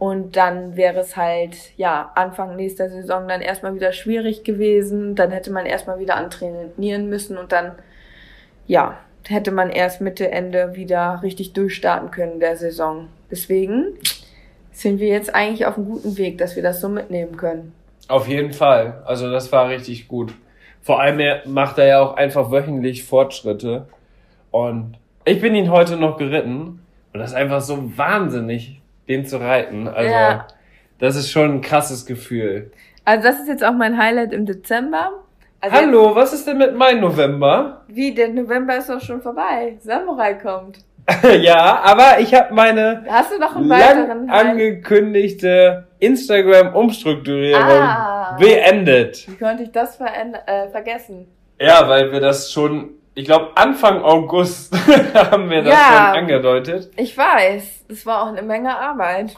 [0.00, 5.14] Und dann wäre es halt, ja, Anfang nächster Saison dann erstmal wieder schwierig gewesen.
[5.14, 7.72] Dann hätte man erstmal wieder antrainieren müssen und dann,
[8.66, 8.98] ja,
[9.28, 13.08] hätte man erst Mitte, Ende wieder richtig durchstarten können der Saison.
[13.30, 13.98] Deswegen
[14.72, 17.74] sind wir jetzt eigentlich auf einem guten Weg, dass wir das so mitnehmen können.
[18.08, 19.02] Auf jeden Fall.
[19.04, 20.32] Also das war richtig gut.
[20.80, 23.86] Vor allem er macht er ja auch einfach wöchentlich Fortschritte.
[24.50, 24.94] Und
[25.26, 26.80] ich bin ihn heute noch geritten.
[27.12, 28.79] Und das ist einfach so wahnsinnig,
[29.10, 29.88] den zu reiten.
[29.88, 30.46] Also ja.
[30.98, 32.70] das ist schon ein krasses Gefühl.
[33.04, 35.10] Also das ist jetzt auch mein Highlight im Dezember.
[35.60, 37.82] Also Hallo, was ist denn mit meinem November?
[37.88, 39.76] Wie, der November ist doch schon vorbei.
[39.80, 40.78] Samurai kommt.
[41.40, 49.26] ja, aber ich habe meine Hast du noch einen weiteren angekündigte Instagram-Umstrukturierung ah, beendet.
[49.28, 51.26] Wie konnte ich das äh, vergessen?
[51.58, 54.74] Ja, weil wir das schon, ich glaube Anfang August
[55.14, 56.90] haben wir das ja, schon angedeutet.
[56.96, 59.36] Ich weiß, es war auch eine Menge Arbeit.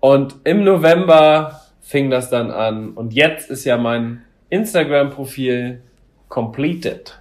[0.00, 5.82] Und im November fing das dann an und jetzt ist ja mein Instagram-Profil
[6.28, 7.18] completed.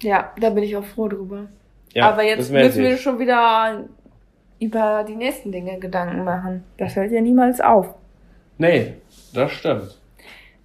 [0.00, 1.46] Ja, da bin ich auch froh drüber.
[1.92, 3.84] Ja, Aber jetzt müssen wir schon wieder
[4.58, 6.64] über die nächsten Dinge Gedanken machen.
[6.78, 7.94] Das hört ja niemals auf.
[8.58, 8.94] Nee,
[9.34, 9.98] das stimmt.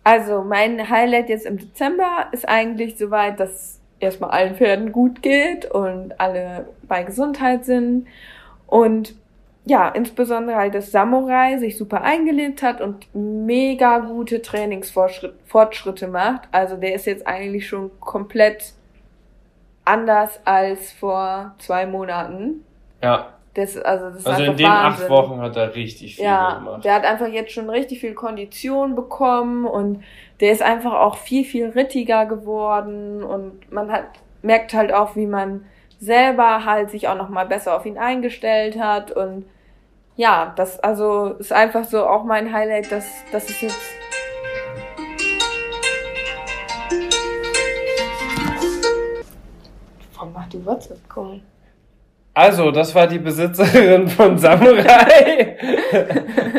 [0.07, 5.69] Also mein Highlight jetzt im Dezember ist eigentlich soweit, dass erstmal allen Pferden gut geht
[5.69, 8.07] und alle bei Gesundheit sind.
[8.67, 9.15] Und
[9.65, 16.47] ja, insbesondere halt das Samurai sich super eingelebt hat und mega gute Trainingsfortschritte macht.
[16.53, 18.75] Also der ist jetzt eigentlich schon komplett
[19.83, 22.63] anders als vor zwei Monaten.
[23.03, 23.33] Ja.
[23.57, 25.05] Das, also das ist also in den Wahnsinn.
[25.05, 26.85] acht Wochen hat er richtig viel ja, gemacht.
[26.85, 30.03] Der hat einfach jetzt schon richtig viel Kondition bekommen und
[30.39, 34.03] der ist einfach auch viel, viel rittiger geworden und man hat,
[34.43, 35.65] merkt halt auch, wie man
[35.99, 39.45] selber halt sich auch nochmal besser auf ihn eingestellt hat und
[40.17, 43.95] ja, das also ist einfach so auch mein Highlight, dass, dass es jetzt
[50.13, 51.41] Warum macht die WhatsApp-Call?
[52.37, 55.57] Also, das war die Besitzerin von Samurai.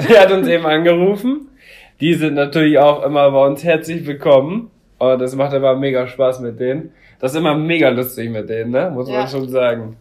[0.08, 1.50] die hat uns eben angerufen.
[2.00, 4.72] Die sind natürlich auch immer bei uns herzlich willkommen.
[4.98, 6.92] Und das macht aber mega Spaß mit denen.
[7.20, 8.90] Das ist immer mega lustig mit denen, ne?
[8.92, 9.20] Muss ja.
[9.20, 9.96] man schon sagen.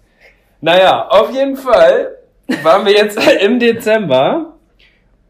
[0.62, 2.18] Naja, auf jeden Fall
[2.64, 4.54] waren wir jetzt im Dezember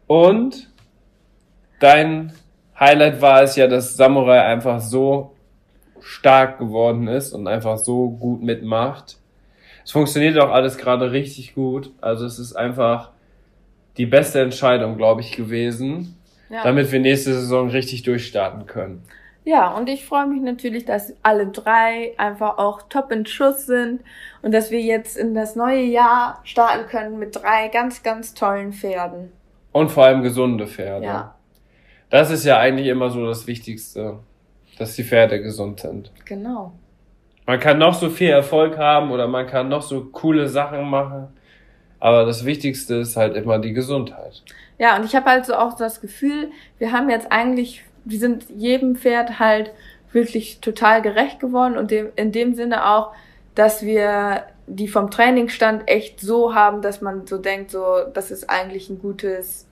[0.08, 0.70] und
[1.82, 2.32] dein
[2.80, 5.36] Highlight war es ja, dass Samurai einfach so
[6.00, 9.18] stark geworden ist und einfach so gut mitmacht.
[9.88, 11.94] Es funktioniert auch alles gerade richtig gut.
[12.02, 13.12] Also es ist einfach
[13.96, 16.18] die beste Entscheidung, glaube ich, gewesen,
[16.50, 16.62] ja.
[16.62, 19.04] damit wir nächste Saison richtig durchstarten können.
[19.46, 24.02] Ja, und ich freue mich natürlich, dass alle drei einfach auch top in Schuss sind
[24.42, 28.74] und dass wir jetzt in das neue Jahr starten können mit drei ganz, ganz tollen
[28.74, 29.32] Pferden.
[29.72, 31.06] Und vor allem gesunde Pferde.
[31.06, 31.36] Ja.
[32.10, 34.20] Das ist ja eigentlich immer so das Wichtigste,
[34.78, 36.12] dass die Pferde gesund sind.
[36.26, 36.74] Genau.
[37.48, 41.30] Man kann noch so viel Erfolg haben oder man kann noch so coole Sachen machen,
[41.98, 44.44] aber das Wichtigste ist halt immer die Gesundheit.
[44.78, 48.46] Ja, und ich habe halt so auch das Gefühl, wir haben jetzt eigentlich, wir sind
[48.50, 49.72] jedem Pferd halt
[50.12, 53.14] wirklich total gerecht geworden und dem, in dem Sinne auch,
[53.56, 58.50] dass wir die vom Trainingsstand echt so haben, dass man so denkt, so, das ist
[58.50, 59.66] eigentlich ein gutes,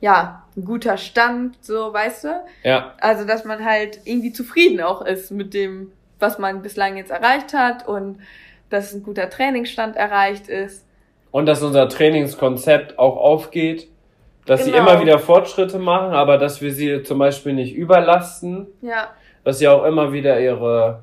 [0.00, 2.44] ja, ein guter Stand, so, weißt du?
[2.62, 2.94] Ja.
[3.00, 7.52] Also, dass man halt irgendwie zufrieden auch ist mit dem, was man bislang jetzt erreicht
[7.54, 8.18] hat und
[8.70, 10.84] dass ein guter Trainingsstand erreicht ist.
[11.30, 13.88] Und dass unser Trainingskonzept auch aufgeht,
[14.46, 14.90] dass sie Genau.
[14.90, 19.08] immer wieder Fortschritte machen, aber dass wir sie zum Beispiel nicht überlasten, Ja,
[19.44, 21.02] dass sie auch immer wieder ihre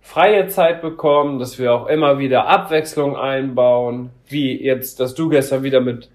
[0.00, 5.62] freie Zeit bekommen, dass wir auch immer wieder Abwechslung einbauen, wie jetzt, dass du gestern
[5.62, 6.10] wieder mit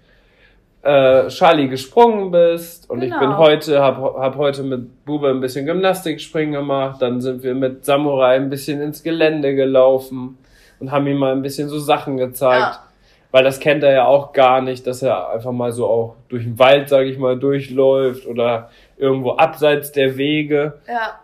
[0.82, 3.38] äh, Charlie gesprungen bist und ich bin Genau.
[3.38, 8.36] heute, hab, hab heute mit Bube ein bisschen Gymnastikspringen gemacht, dann sind wir mit Samurai
[8.36, 10.38] ein bisschen ins Gelände gelaufen
[10.78, 12.60] und haben ihm mal ein bisschen so Sachen gezeigt.
[12.60, 12.82] Ja.
[13.30, 16.44] Weil das kennt er ja auch gar nicht, dass er einfach mal so auch durch
[16.44, 20.78] den Wald, sag ich mal, durchläuft oder irgendwo abseits der Wege.
[20.88, 21.18] ja,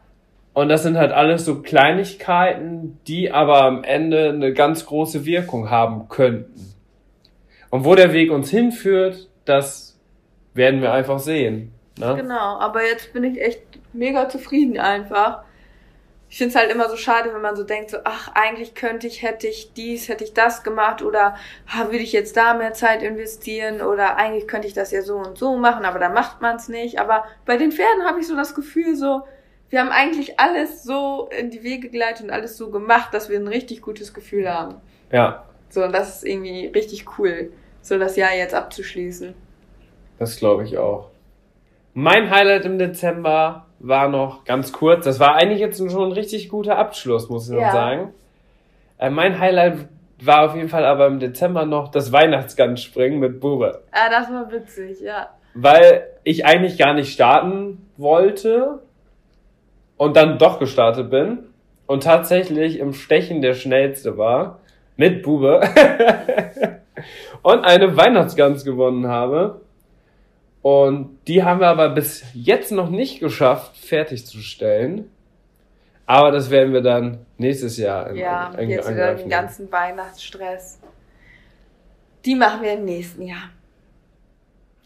[0.52, 5.70] Und das sind halt alles so Kleinigkeiten, die aber am Ende eine ganz große Wirkung
[5.70, 6.74] haben könnten.
[7.70, 9.98] Und wo der Weg uns hinführt, das
[10.54, 11.72] werden wir einfach sehen.
[11.98, 12.14] Ne?
[12.16, 12.58] genau.
[12.58, 15.42] Aber jetzt bin ich echt mega zufrieden einfach.
[16.28, 19.06] Ich finde es halt immer so schade, wenn man so denkt, so, ach, eigentlich könnte
[19.06, 21.36] ich, hätte ich dies, hätte ich das gemacht oder
[21.72, 25.16] ah, würde ich jetzt da mehr Zeit investieren oder eigentlich könnte ich das ja so
[25.16, 26.98] und so machen, aber da macht man es nicht.
[26.98, 29.22] Aber bei den Pferden habe ich so das Gefühl, so,
[29.70, 33.38] wir haben eigentlich alles so in die Wege geleitet und alles so gemacht, dass wir
[33.38, 34.80] ein richtig gutes Gefühl haben.
[35.12, 37.52] Ja, So, und das ist irgendwie richtig cool,
[37.84, 39.34] so das Jahr jetzt abzuschließen.
[40.18, 41.10] das glaube ich auch.
[41.92, 45.04] Mein Highlight im Dezember war noch ganz kurz.
[45.04, 47.70] Das war eigentlich jetzt schon ein richtig guter Abschluss, muss ich Ja.
[47.70, 48.14] sagen.
[48.98, 49.88] Äh, mein Highlight
[50.22, 53.82] war auf jeden Fall aber im Dezember noch das Weihnachtsgansspringen mit Bube.
[53.92, 55.28] Ah, das war witzig, ja.
[55.54, 58.80] weil ich eigentlich gar nicht starten wollte
[59.96, 61.40] und dann doch gestartet bin
[61.86, 64.58] und tatsächlich im Stechen der schnellste war
[64.96, 65.60] mit Bube
[67.42, 69.60] und eine Weihnachtsgans gewonnen habe.
[70.62, 75.10] Und die haben wir aber bis jetzt noch nicht geschafft, fertigzustellen.
[76.06, 80.80] Aber das werden wir dann nächstes Jahr in, Ja, in, jetzt wieder den ganzen Weihnachtsstress.
[82.24, 83.50] Die machen wir im nächsten Jahr.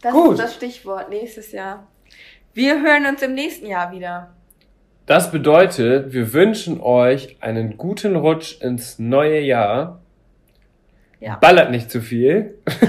[0.01, 0.33] Das Gut.
[0.33, 1.87] ist das Stichwort, nächstes Jahr.
[2.53, 4.31] Wir hören uns im nächsten Jahr wieder.
[5.05, 10.01] Das bedeutet, wir wünschen euch einen guten Rutsch ins neue Jahr.
[11.19, 11.35] Ja.
[11.35, 12.57] Ballert nicht zu viel,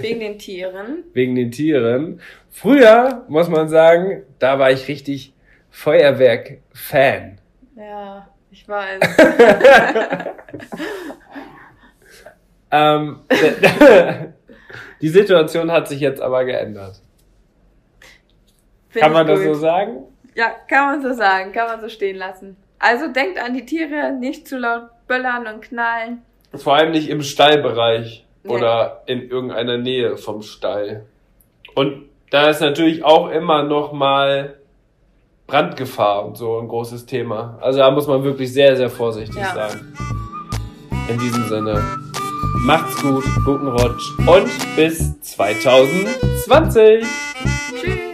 [0.00, 1.04] Wegen den Tieren.
[1.12, 2.20] wegen den Tieren.
[2.50, 5.34] Früher, muss man sagen, da war ich richtig
[5.70, 7.38] Feuerwerk-Fan.
[7.76, 9.00] Ja, ich weiß.
[12.74, 13.20] Ähm,
[15.00, 17.00] die Situation hat sich jetzt aber geändert.
[18.88, 20.06] Find Kann man das so sagen?
[20.34, 22.56] Ja, kann man so sagen, kann man so stehen lassen.
[22.80, 26.22] Also denkt an die Tiere, nicht zu laut böllern und knallen.
[26.56, 28.52] Vor allem nicht im Stallbereich Nee.
[28.52, 31.06] oder in irgendeiner Nähe vom Stall.
[31.74, 34.56] Und da ist natürlich auch immer noch mal
[35.46, 37.58] Brandgefahr und so ein großes Thema.
[37.60, 39.54] Also da muss man wirklich sehr, sehr vorsichtig Ja.
[39.54, 39.92] sein.
[41.08, 41.82] In diesem Sinne,
[42.66, 47.04] macht's gut, guten Rutsch und bis 2020.
[47.80, 48.13] Tschüss.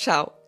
[0.00, 0.39] ciao.